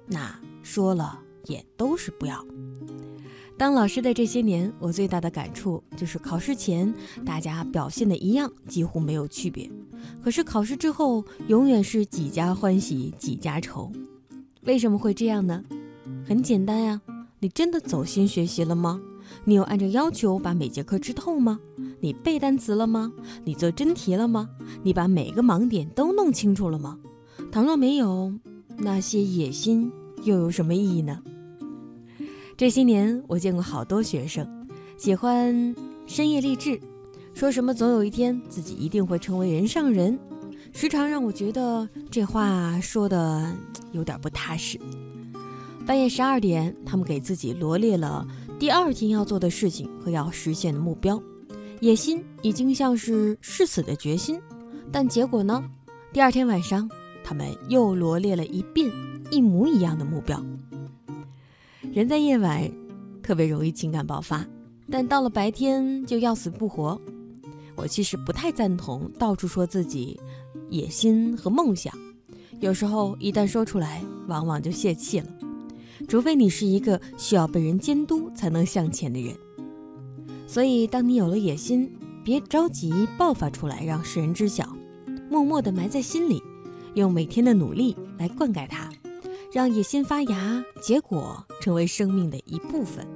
[0.06, 2.44] 那说了也都是不要。
[3.56, 6.92] 当老师的这些年，我最大的感触就是考试前
[7.24, 9.70] 大家表现的一样，几乎没有区别。
[10.22, 13.92] 可是考试之后，永远是几家欢喜几家愁。
[14.62, 15.62] 为什么会这样呢？
[16.26, 17.00] 很简单呀，
[17.38, 19.00] 你真的走心学习了吗？
[19.44, 21.60] 你有按照要求把每节课吃透吗？
[22.00, 23.12] 你背单词了吗？
[23.44, 24.50] 你做真题了吗？
[24.82, 26.98] 你把每个盲点都弄清楚了吗？
[27.52, 28.32] 倘若没有，
[28.76, 29.92] 那些野心
[30.24, 31.22] 又有什么意义呢？
[32.56, 34.46] 这些年，我见过好多学生
[34.96, 35.74] 喜欢
[36.06, 36.80] 深夜励志，
[37.34, 40.16] 说什么总有一天自己一定会成为人上人，
[40.72, 43.52] 时常让我觉得这话说的
[43.90, 44.78] 有点不踏实。
[45.84, 48.24] 半夜十二点，他们给自己罗列了
[48.56, 51.20] 第二天要做的事情和要实现的目标，
[51.80, 54.40] 野心已经像是誓死的决心，
[54.92, 55.62] 但结果呢？
[56.12, 56.88] 第二天晚上，
[57.24, 58.88] 他们又罗列了一遍
[59.32, 60.40] 一模一样的目标。
[61.94, 62.68] 人在夜晚
[63.22, 64.44] 特别容易情感爆发，
[64.90, 67.00] 但到了白天就要死不活。
[67.76, 70.18] 我其实不太赞同到处说自己
[70.68, 71.94] 野心和梦想，
[72.58, 75.28] 有时候一旦说出来，往往就泄气了。
[76.08, 79.32] 除非你是一个需要被人监督才能向前的人。
[80.48, 81.88] 所以，当你有了野心，
[82.24, 84.76] 别着急爆发出来让世人知晓，
[85.30, 86.42] 默默地埋在心里，
[86.94, 88.90] 用每天的努力来灌溉它。
[89.54, 93.06] 让野心发芽结果，成为生命的一部分。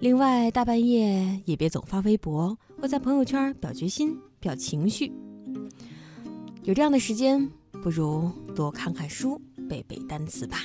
[0.00, 5.12] 另外，大半夜也别总发微博或在朋友圈表决心、表情绪。
[6.62, 7.46] 有这样的时间，
[7.82, 9.38] 不如多看看书、
[9.68, 10.60] 背背单词吧。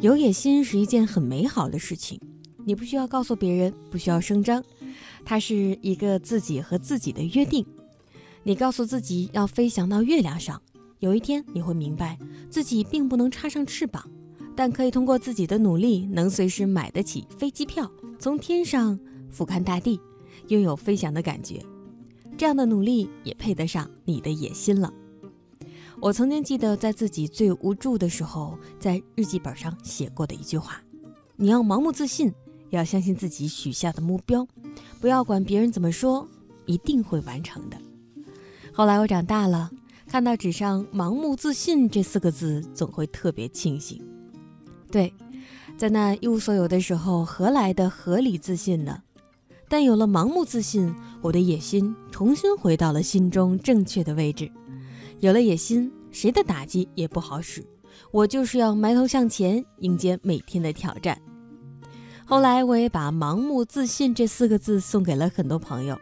[0.00, 2.20] 有野心是一件很美好的事情，
[2.64, 4.62] 你不需要告诉别人，不需要声张，
[5.24, 7.66] 它是一个自己和自己的约定。
[8.44, 10.62] 你告诉自己要飞翔到月亮上。
[11.04, 12.18] 有一天你会明白，
[12.48, 14.02] 自己并不能插上翅膀，
[14.56, 18.98] 但可以通过自己的努力，能随时买得起飞机票，从天上
[19.30, 20.00] 俯瞰大地，
[20.48, 21.62] 拥有飞翔的感觉。
[22.38, 24.90] 这样的努力也配得上你的野心了。
[26.00, 30.80] 我曾经记得，在自己最无助的时候，在日记本上写过的一句话：
[31.36, 32.32] 你要盲目自信，
[32.70, 34.48] 要相信自己许下的目标，
[35.02, 36.26] 不要管别人怎么说，
[36.64, 37.76] 一定会完成的。
[38.72, 39.70] 后来我长大了。
[40.14, 44.00] 看到纸上“盲目自信”这四个字，总会特别庆幸。
[44.88, 45.12] 对，
[45.76, 49.02] 在那一无所有的时候，何来的合理自信呢？
[49.68, 54.48] 但有了盲目自信，我的野心重新回到了心中正确的位置。
[55.18, 57.66] 有了野心，谁的打击也不好使。
[58.12, 61.20] 我就是要埋头向前，迎接每天的挑战。
[62.24, 65.98] 后来，我也把“盲目自信”这四个字送给了很多朋友。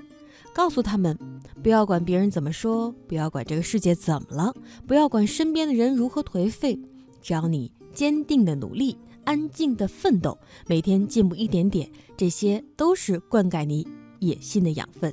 [0.54, 1.18] 告诉他们，
[1.62, 4.54] 不要管别人怎么说，不要管这个世界怎么了，
[4.86, 6.78] 不要管身边的人如何颓废，
[7.22, 13.86] 只要你坚定的努力，安静的奋斗，每天进步一点点，这些都是灌溉你
[14.18, 15.12] 野心的养分。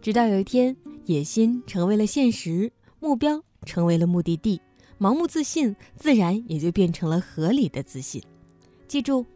[0.00, 0.74] 直到有一天，
[1.04, 4.60] 野心成为了现实，目标成为了目的地，
[4.98, 8.22] 盲目自信自然也就变成了合理的自信。
[8.88, 9.26] 记住，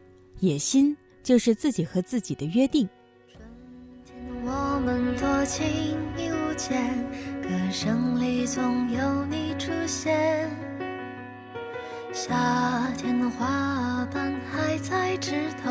[0.41, 2.89] 野心就是自己和自己的约定。
[4.45, 5.67] 我们多情
[6.17, 6.95] 亦无间，
[7.43, 10.49] 歌声里总有你出现。
[12.13, 15.33] 夏天的花瓣还在枝
[15.63, 15.71] 头，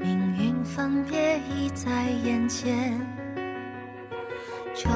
[0.00, 2.98] 命运分别已在眼前。
[4.74, 4.88] 秋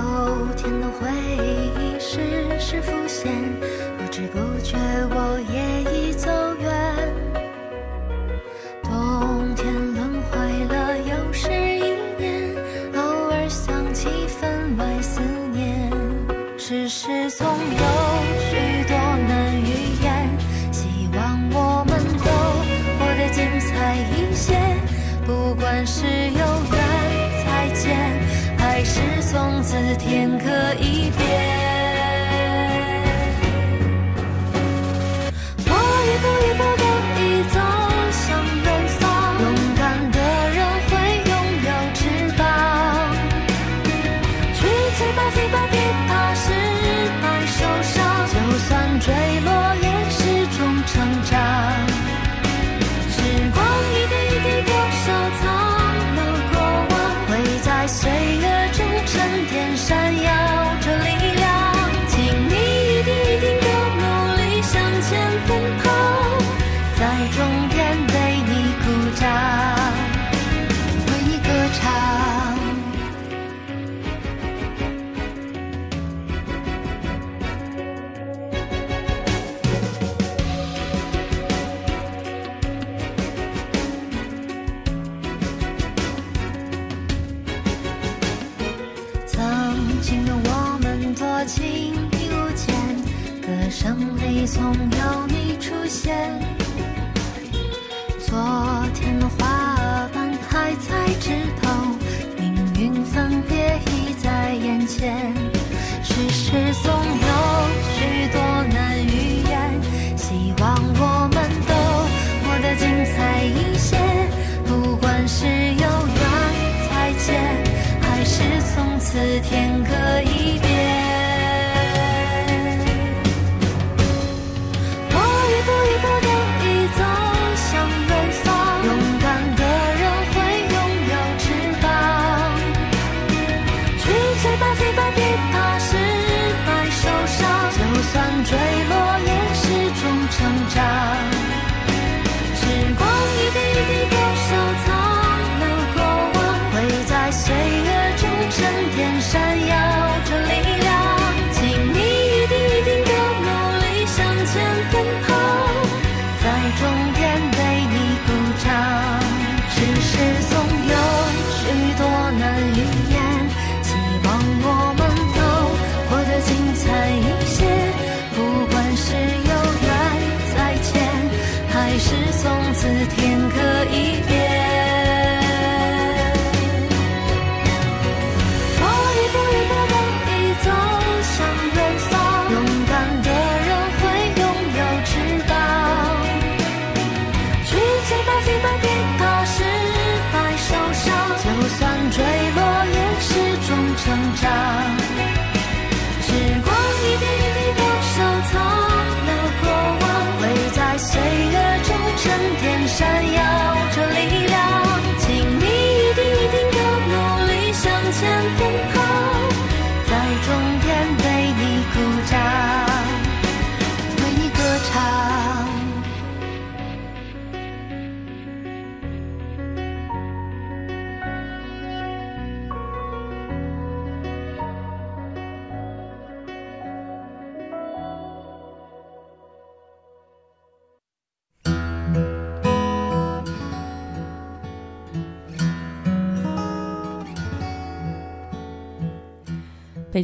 [0.57, 1.11] 天的回
[1.79, 3.33] 忆时时浮现，
[3.99, 4.77] 不知不觉
[5.11, 7.14] 我也已走远。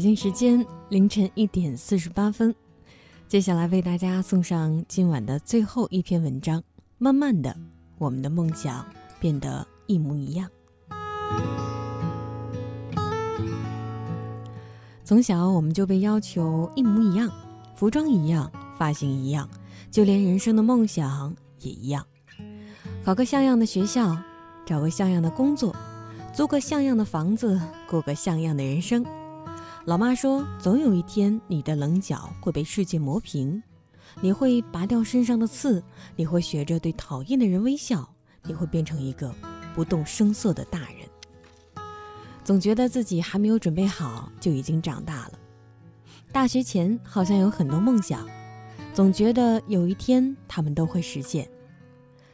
[0.01, 2.55] 北京时间凌晨一点四十八分，
[3.29, 6.63] 接下来为大家送上今晚的最后一篇文章。
[6.97, 7.55] 慢慢的，
[7.99, 8.83] 我们的梦想
[9.21, 10.49] 变得一模一样。
[15.05, 17.31] 从小我们就被要求一模一样，
[17.77, 19.47] 服装一样，发型一样，
[19.91, 22.03] 就连人生的梦想也一样。
[23.05, 24.17] 考个像样的学校，
[24.65, 25.77] 找个像样的工作，
[26.33, 29.05] 租个像样的房子，过个像样的人生。
[29.87, 33.63] 老妈说，总有一天你的棱角会被世界磨平，
[34.21, 35.83] 你会拔掉身上的刺，
[36.17, 38.07] 你会学着对讨厌的人微笑，
[38.45, 39.35] 你会变成一个
[39.75, 41.09] 不动声色的大人。
[42.45, 45.33] 总觉得自己还没有准备好，就已经长大了。
[46.31, 48.29] 大学前好像有很多梦想，
[48.93, 51.49] 总觉得有一天他们都会实现。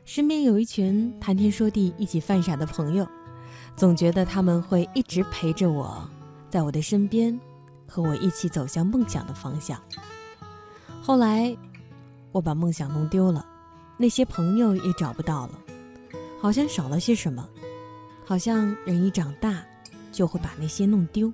[0.05, 3.07] 身边有一群谈天说地、一起犯傻的朋友，
[3.77, 6.11] 总觉得他们会一直陪着我。
[6.57, 7.39] 在我的身边，
[7.87, 9.79] 和我一起走向梦想的方向。
[11.03, 11.55] 后来，
[12.33, 13.45] 我把梦想弄丢了，
[13.99, 15.59] 那些朋友也找不到了，
[16.41, 17.47] 好像少了些什么，
[18.25, 19.63] 好像人一长大
[20.11, 21.31] 就会把那些弄丢。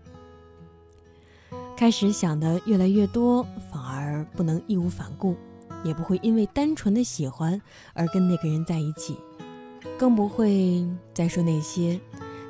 [1.76, 5.36] 开始想的越来越多，反而不能义无反顾，
[5.84, 7.62] 也不会因为单纯的喜欢
[7.94, 9.16] 而跟那个人在一起，
[9.96, 10.84] 更不会
[11.14, 12.00] 再说那些，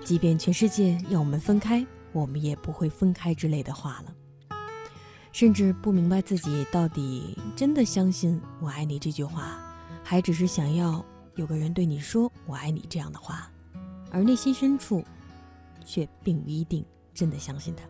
[0.03, 1.87] 即便全世界要我们分开。
[2.13, 4.15] 我们也不会分开之类的话了。
[5.33, 9.59] 甚至不明白自己到底真的相信“我爱你”这句话，
[10.05, 11.03] 还只是想要
[11.37, 13.51] 有个人对你说“我爱你”这样的话，
[14.11, 15.03] 而内心深处
[15.87, 16.85] 却并不一定
[17.15, 17.85] 真的相信他。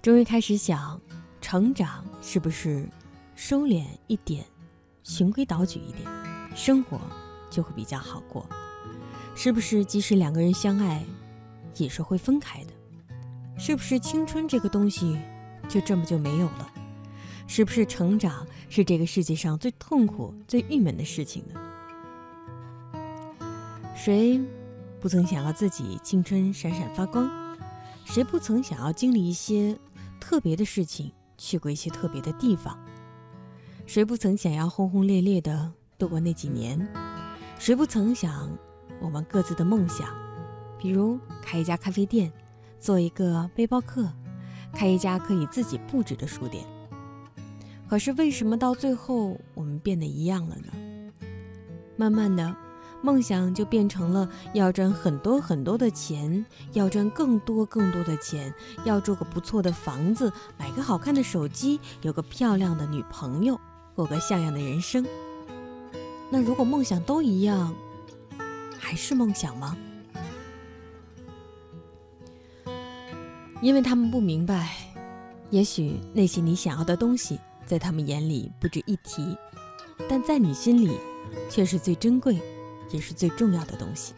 [0.00, 0.98] 终于开始想，
[1.42, 2.88] 成长是不是
[3.34, 4.46] 收敛一点，
[5.02, 6.08] 循规蹈矩一点，
[6.56, 6.98] 生活
[7.50, 8.48] 就会比较好过？
[9.34, 11.04] 是不是即使两个人相爱，
[11.78, 12.72] 也是会分开的？
[13.58, 15.18] 是不是青春这个东西
[15.68, 16.72] 就这么就没有了？
[17.46, 21.60] 是不是成长是这个世界上最痛苦、最郁闷的事情呢？
[23.94, 24.40] 谁
[25.00, 27.28] 不曾想要自己青春闪闪发光？
[28.04, 29.76] 谁不曾想要经历一些
[30.20, 32.78] 特别的事情，去过一些特别的地方？
[33.86, 36.86] 谁不曾想要轰轰烈烈的度过那几年？
[37.58, 38.56] 谁不曾想
[39.00, 40.08] 我们各自的梦想，
[40.78, 42.32] 比如开一家咖啡店？
[42.80, 44.08] 做一个背包客，
[44.72, 46.64] 开一家可以自己布置的书店。
[47.88, 50.72] 可是为什么到最后我们变得一样了呢？
[51.96, 52.54] 慢慢的，
[53.02, 63.58] 梦想就变成了要赚很多很多的钱，要赚更多更多的钱，要住个不错的房子，买个好看的手机，有个漂亮的女朋友，
[63.96, 65.04] 过个像样的人生。
[66.30, 67.74] 那如果梦想都一样，
[68.78, 69.76] 还是梦想吗？
[73.60, 74.70] 因为他们不明白，
[75.50, 79.36] 也许那些你想要的东西，在他们眼里不值一提，
[80.08, 80.96] 但在你心里，
[81.50, 82.40] 却是最珍贵，
[82.90, 84.14] 也是最重要的东西。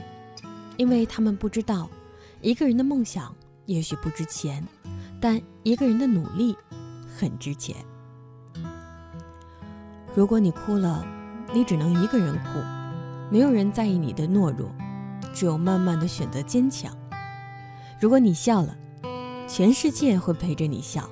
[0.77, 1.89] 因为他们不知道，
[2.43, 3.35] 一个人的梦想
[3.65, 4.63] 也许不值钱，
[5.21, 6.55] 但一个人的努力
[7.17, 7.77] 很值钱。
[10.15, 11.07] 如果你哭了，
[11.55, 12.61] 你只能一个人哭，
[13.31, 14.71] 没有人在意你的懦弱，
[15.33, 16.95] 只有慢慢的选择坚强。
[17.99, 18.77] 如果你笑了，
[19.53, 21.11] 全世界会陪着你笑，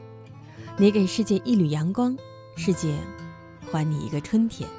[0.77, 2.17] 你给世界一缕阳光，
[2.57, 2.95] 世界
[3.69, 4.71] 还你一个春天。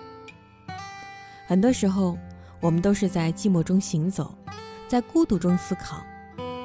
[1.46, 2.18] 很多时候，
[2.62, 4.34] 我们都是在寂寞中行走，
[4.88, 6.02] 在孤独中思考。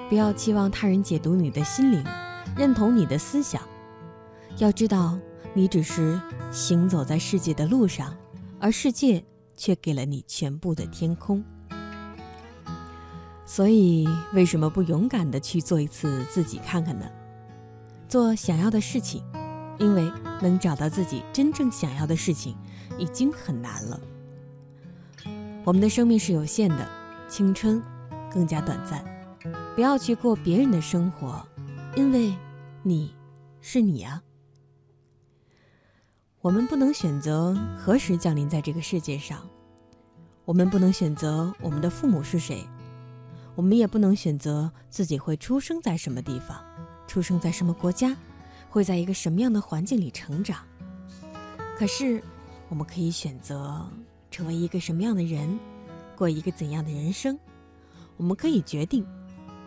[0.08, 2.04] 不要期望他人解读你的心灵，
[2.56, 3.60] 认同你的思想。
[4.58, 5.18] 要知道，
[5.52, 6.20] 你只是
[6.52, 8.16] 行走在世界的路上，
[8.60, 9.24] 而世界
[9.56, 11.44] 却给了你全部的天空。
[13.46, 17.06] 所以，为什么不勇敢的去做一次自己看看呢？
[18.08, 19.22] 做想要的事情，
[19.78, 20.10] 因为
[20.40, 22.56] 能找到自己真正想要的事情，
[22.98, 24.00] 已经很难了。
[25.64, 26.88] 我们的生命是有限的，
[27.28, 27.82] 青春
[28.30, 29.04] 更加短暂。
[29.74, 31.46] 不要去过别人的生活，
[31.96, 32.34] 因为
[32.82, 33.14] 你
[33.60, 34.22] 是你啊。
[36.40, 39.38] 我们不能选择何时降临在这个世界上，
[40.44, 42.66] 我们不能选择我们的父母是谁。
[43.56, 46.64] 我们也不能选择自己会出生在什么地方，
[47.06, 48.16] 出生在什么国家，
[48.68, 50.66] 会在一个什么样的环境里成长。
[51.76, 52.22] 可是，
[52.68, 53.88] 我们可以选择
[54.30, 55.58] 成为一个什么样的人，
[56.16, 57.38] 过一个怎样的人生。
[58.16, 59.06] 我们可以决定，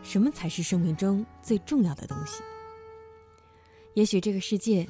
[0.04, 2.42] 什么才是生命中最重要的东西。
[3.94, 4.88] 也许这个世界，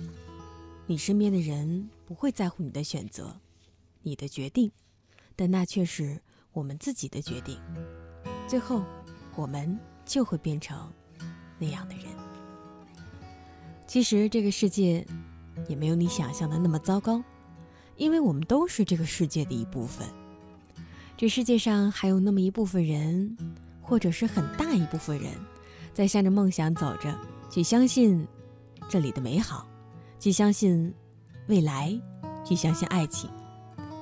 [0.85, 3.39] 你身边的人不会在乎你的选择，
[4.01, 4.71] 你的决定，
[5.35, 6.21] 但那却是
[6.51, 7.59] 我们自己的决定。
[8.47, 8.81] 最后，
[9.35, 10.89] 我们就会变成
[11.59, 12.05] 那样的人。
[13.85, 15.05] 其实这个世界
[15.67, 17.21] 也没有你想象的那么糟糕，
[17.97, 20.07] 因为我们都是这个世界的一部分。
[21.17, 23.35] 这世界上还有那么一部分人，
[23.81, 25.29] 或者是很大一部分人，
[25.93, 27.13] 在向着梦想走着，
[27.49, 28.25] 去相信
[28.87, 29.67] 这里的美好，
[30.19, 30.93] 去相信
[31.47, 31.99] 未来，
[32.45, 33.29] 去相信爱情，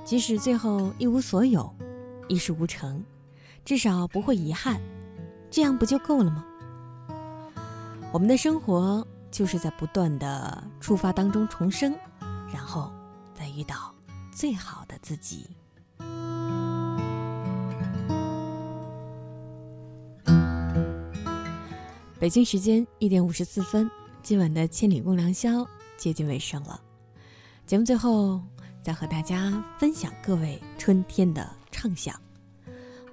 [0.03, 1.73] 即使最后一无所有，
[2.27, 3.03] 一事无成。
[3.65, 4.79] 至少不会遗憾，
[5.49, 6.45] 这样不就够了吗？
[8.13, 11.93] 我们的生活就是在不断的出发当中重生，
[12.53, 12.93] 然后
[13.33, 13.91] 再遇到
[14.31, 15.49] 最好的自己。
[22.19, 23.89] 北京时间一点五十四分，
[24.21, 25.49] 今晚的《千里共良宵》
[25.97, 26.79] 接近尾声了。
[27.65, 28.39] 节目最后，
[28.83, 32.15] 再和大家分享各位春天的畅想。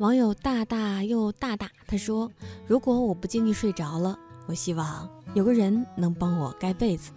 [0.03, 2.29] 网友大大又大大，他说
[2.67, 4.19] ：“如果我不经意睡着了，
[4.49, 7.13] 我希望有个人能帮我盖被子。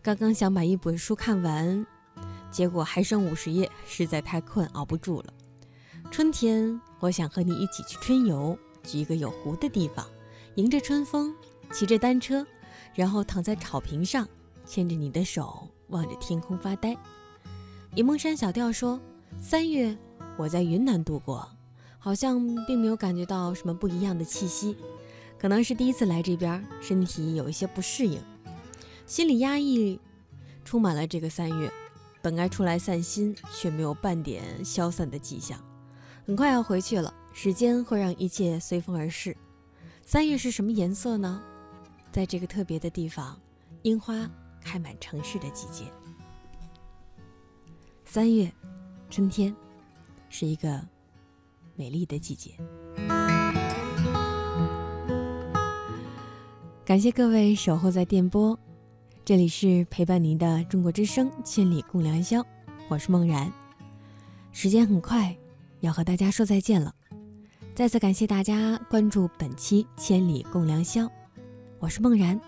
[0.00, 1.84] 刚刚想把一本书看完，
[2.52, 5.34] 结果还剩五十页，实在太困，熬不住了。
[6.12, 10.06] 春天，我想和你一起去春游，去一个有湖的地方，
[10.54, 11.34] 迎着春风，
[11.72, 12.46] 骑着单车，
[12.94, 14.24] 然后躺在草坪上，
[14.64, 16.96] 牵着你的手，望着天空发呆。”
[17.96, 19.00] 沂蒙山小调说
[19.42, 19.98] ：“三月，
[20.38, 21.44] 我在云南度过。”
[22.04, 24.76] 好像并没有感觉到什么不一样的气息，
[25.38, 28.20] 可能是第一次来这边，身体有一些不适应，
[29.06, 29.98] 心里压抑，
[30.66, 31.72] 充满了这个三月。
[32.20, 35.58] 本该出来散心，却没有半点消散的迹象。
[36.26, 39.34] 很快要回去了，时间会让一切随风而逝。
[40.04, 41.42] 三月是什么颜色呢？
[42.12, 43.40] 在这个特别的地方，
[43.80, 45.84] 樱花开满城市的季节。
[48.04, 48.52] 三月，
[49.08, 49.56] 春天，
[50.28, 50.86] 是一个
[51.74, 52.52] 美丽的季节。
[56.84, 58.58] 感谢各位守候在电波。
[59.24, 62.40] 这里是陪伴您的中国之声《千里共良宵》，
[62.88, 63.50] 我是梦然。
[64.52, 65.34] 时间很快，
[65.80, 66.94] 要和大家说再见了。
[67.74, 71.04] 再次感谢大家关注本期《千里共良宵》，
[71.78, 72.38] 我是梦然，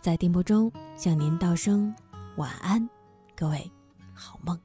[0.00, 1.94] 在电波中向您道声
[2.36, 2.88] 晚安，
[3.36, 3.70] 各位
[4.14, 4.58] 好梦。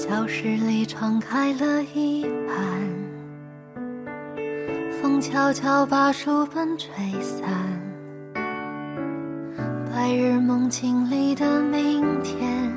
[0.00, 2.56] 教室里窗开了一半，
[5.02, 6.88] 风悄悄把书本吹
[7.20, 7.46] 散。
[9.92, 12.72] 白日梦境里的明天，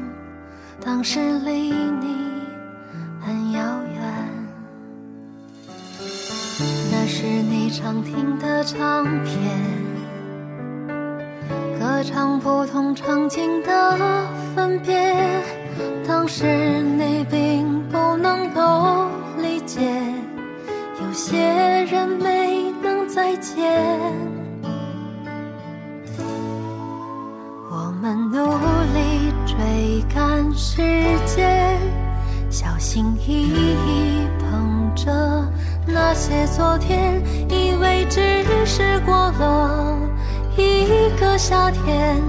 [0.81, 2.17] 当时离你
[3.21, 3.61] 很遥
[3.93, 4.03] 远。
[6.91, 9.33] 那是你常听的唱片，
[11.79, 15.62] 歌唱不同场景的分别。
[16.05, 16.45] 当时
[16.81, 19.07] 你并不能够
[19.37, 19.81] 理解，
[21.01, 21.37] 有些
[21.89, 23.81] 人没能再见。
[27.71, 28.45] 我们努
[28.93, 30.81] 力追赶时
[31.25, 31.77] 间，
[32.49, 35.11] 小心翼翼捧着
[35.87, 39.97] 那些昨天，以为只是过了
[40.57, 42.21] 一个夏天，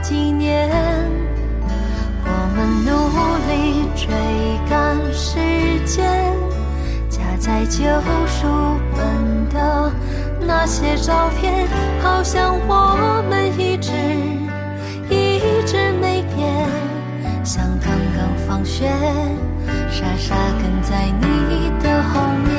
[0.00, 0.70] 几年，
[2.24, 2.90] 我们努
[3.48, 4.06] 力追
[4.68, 5.38] 赶时
[5.84, 6.32] 间，
[7.08, 7.82] 夹在旧
[8.26, 8.46] 书
[8.94, 9.90] 本的
[10.40, 11.66] 那些照片，
[12.02, 13.90] 好像我们一直
[15.08, 16.68] 一直没变，
[17.42, 18.88] 像刚刚放学，
[19.90, 22.55] 傻傻跟在你的后面。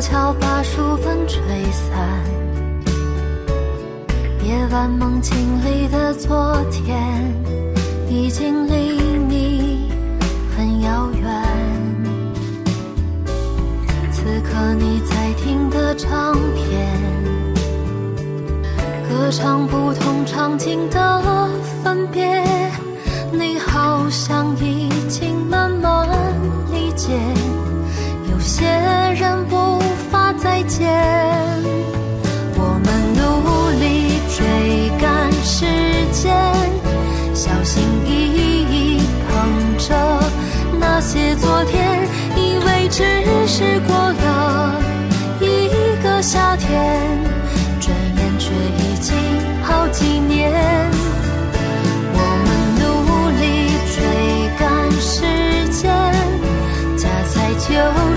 [0.00, 2.24] 悄悄把书本吹散，
[4.42, 6.98] 夜晚梦境里的昨天，
[8.08, 8.72] 已经离
[9.28, 9.90] 你
[10.56, 11.44] 很遥远。
[14.10, 16.88] 此刻你在听的唱片，
[19.06, 21.50] 歌唱不同场景的
[21.84, 22.42] 分别，
[23.30, 26.08] 你好像已经慢慢
[26.72, 27.18] 理解，
[30.80, 30.88] 间
[32.56, 35.66] 我们努力追赶时
[36.10, 36.34] 间
[37.34, 39.94] 小心翼翼捧着
[40.80, 43.04] 那些昨天以为只
[43.46, 44.80] 是过了
[45.38, 46.98] 一个夏天
[47.78, 48.50] 转眼却
[48.82, 49.14] 已经
[49.62, 50.50] 好几年
[52.14, 52.48] 我们
[52.80, 55.20] 努力追赶时
[55.68, 55.92] 间
[56.96, 58.09] 夹在就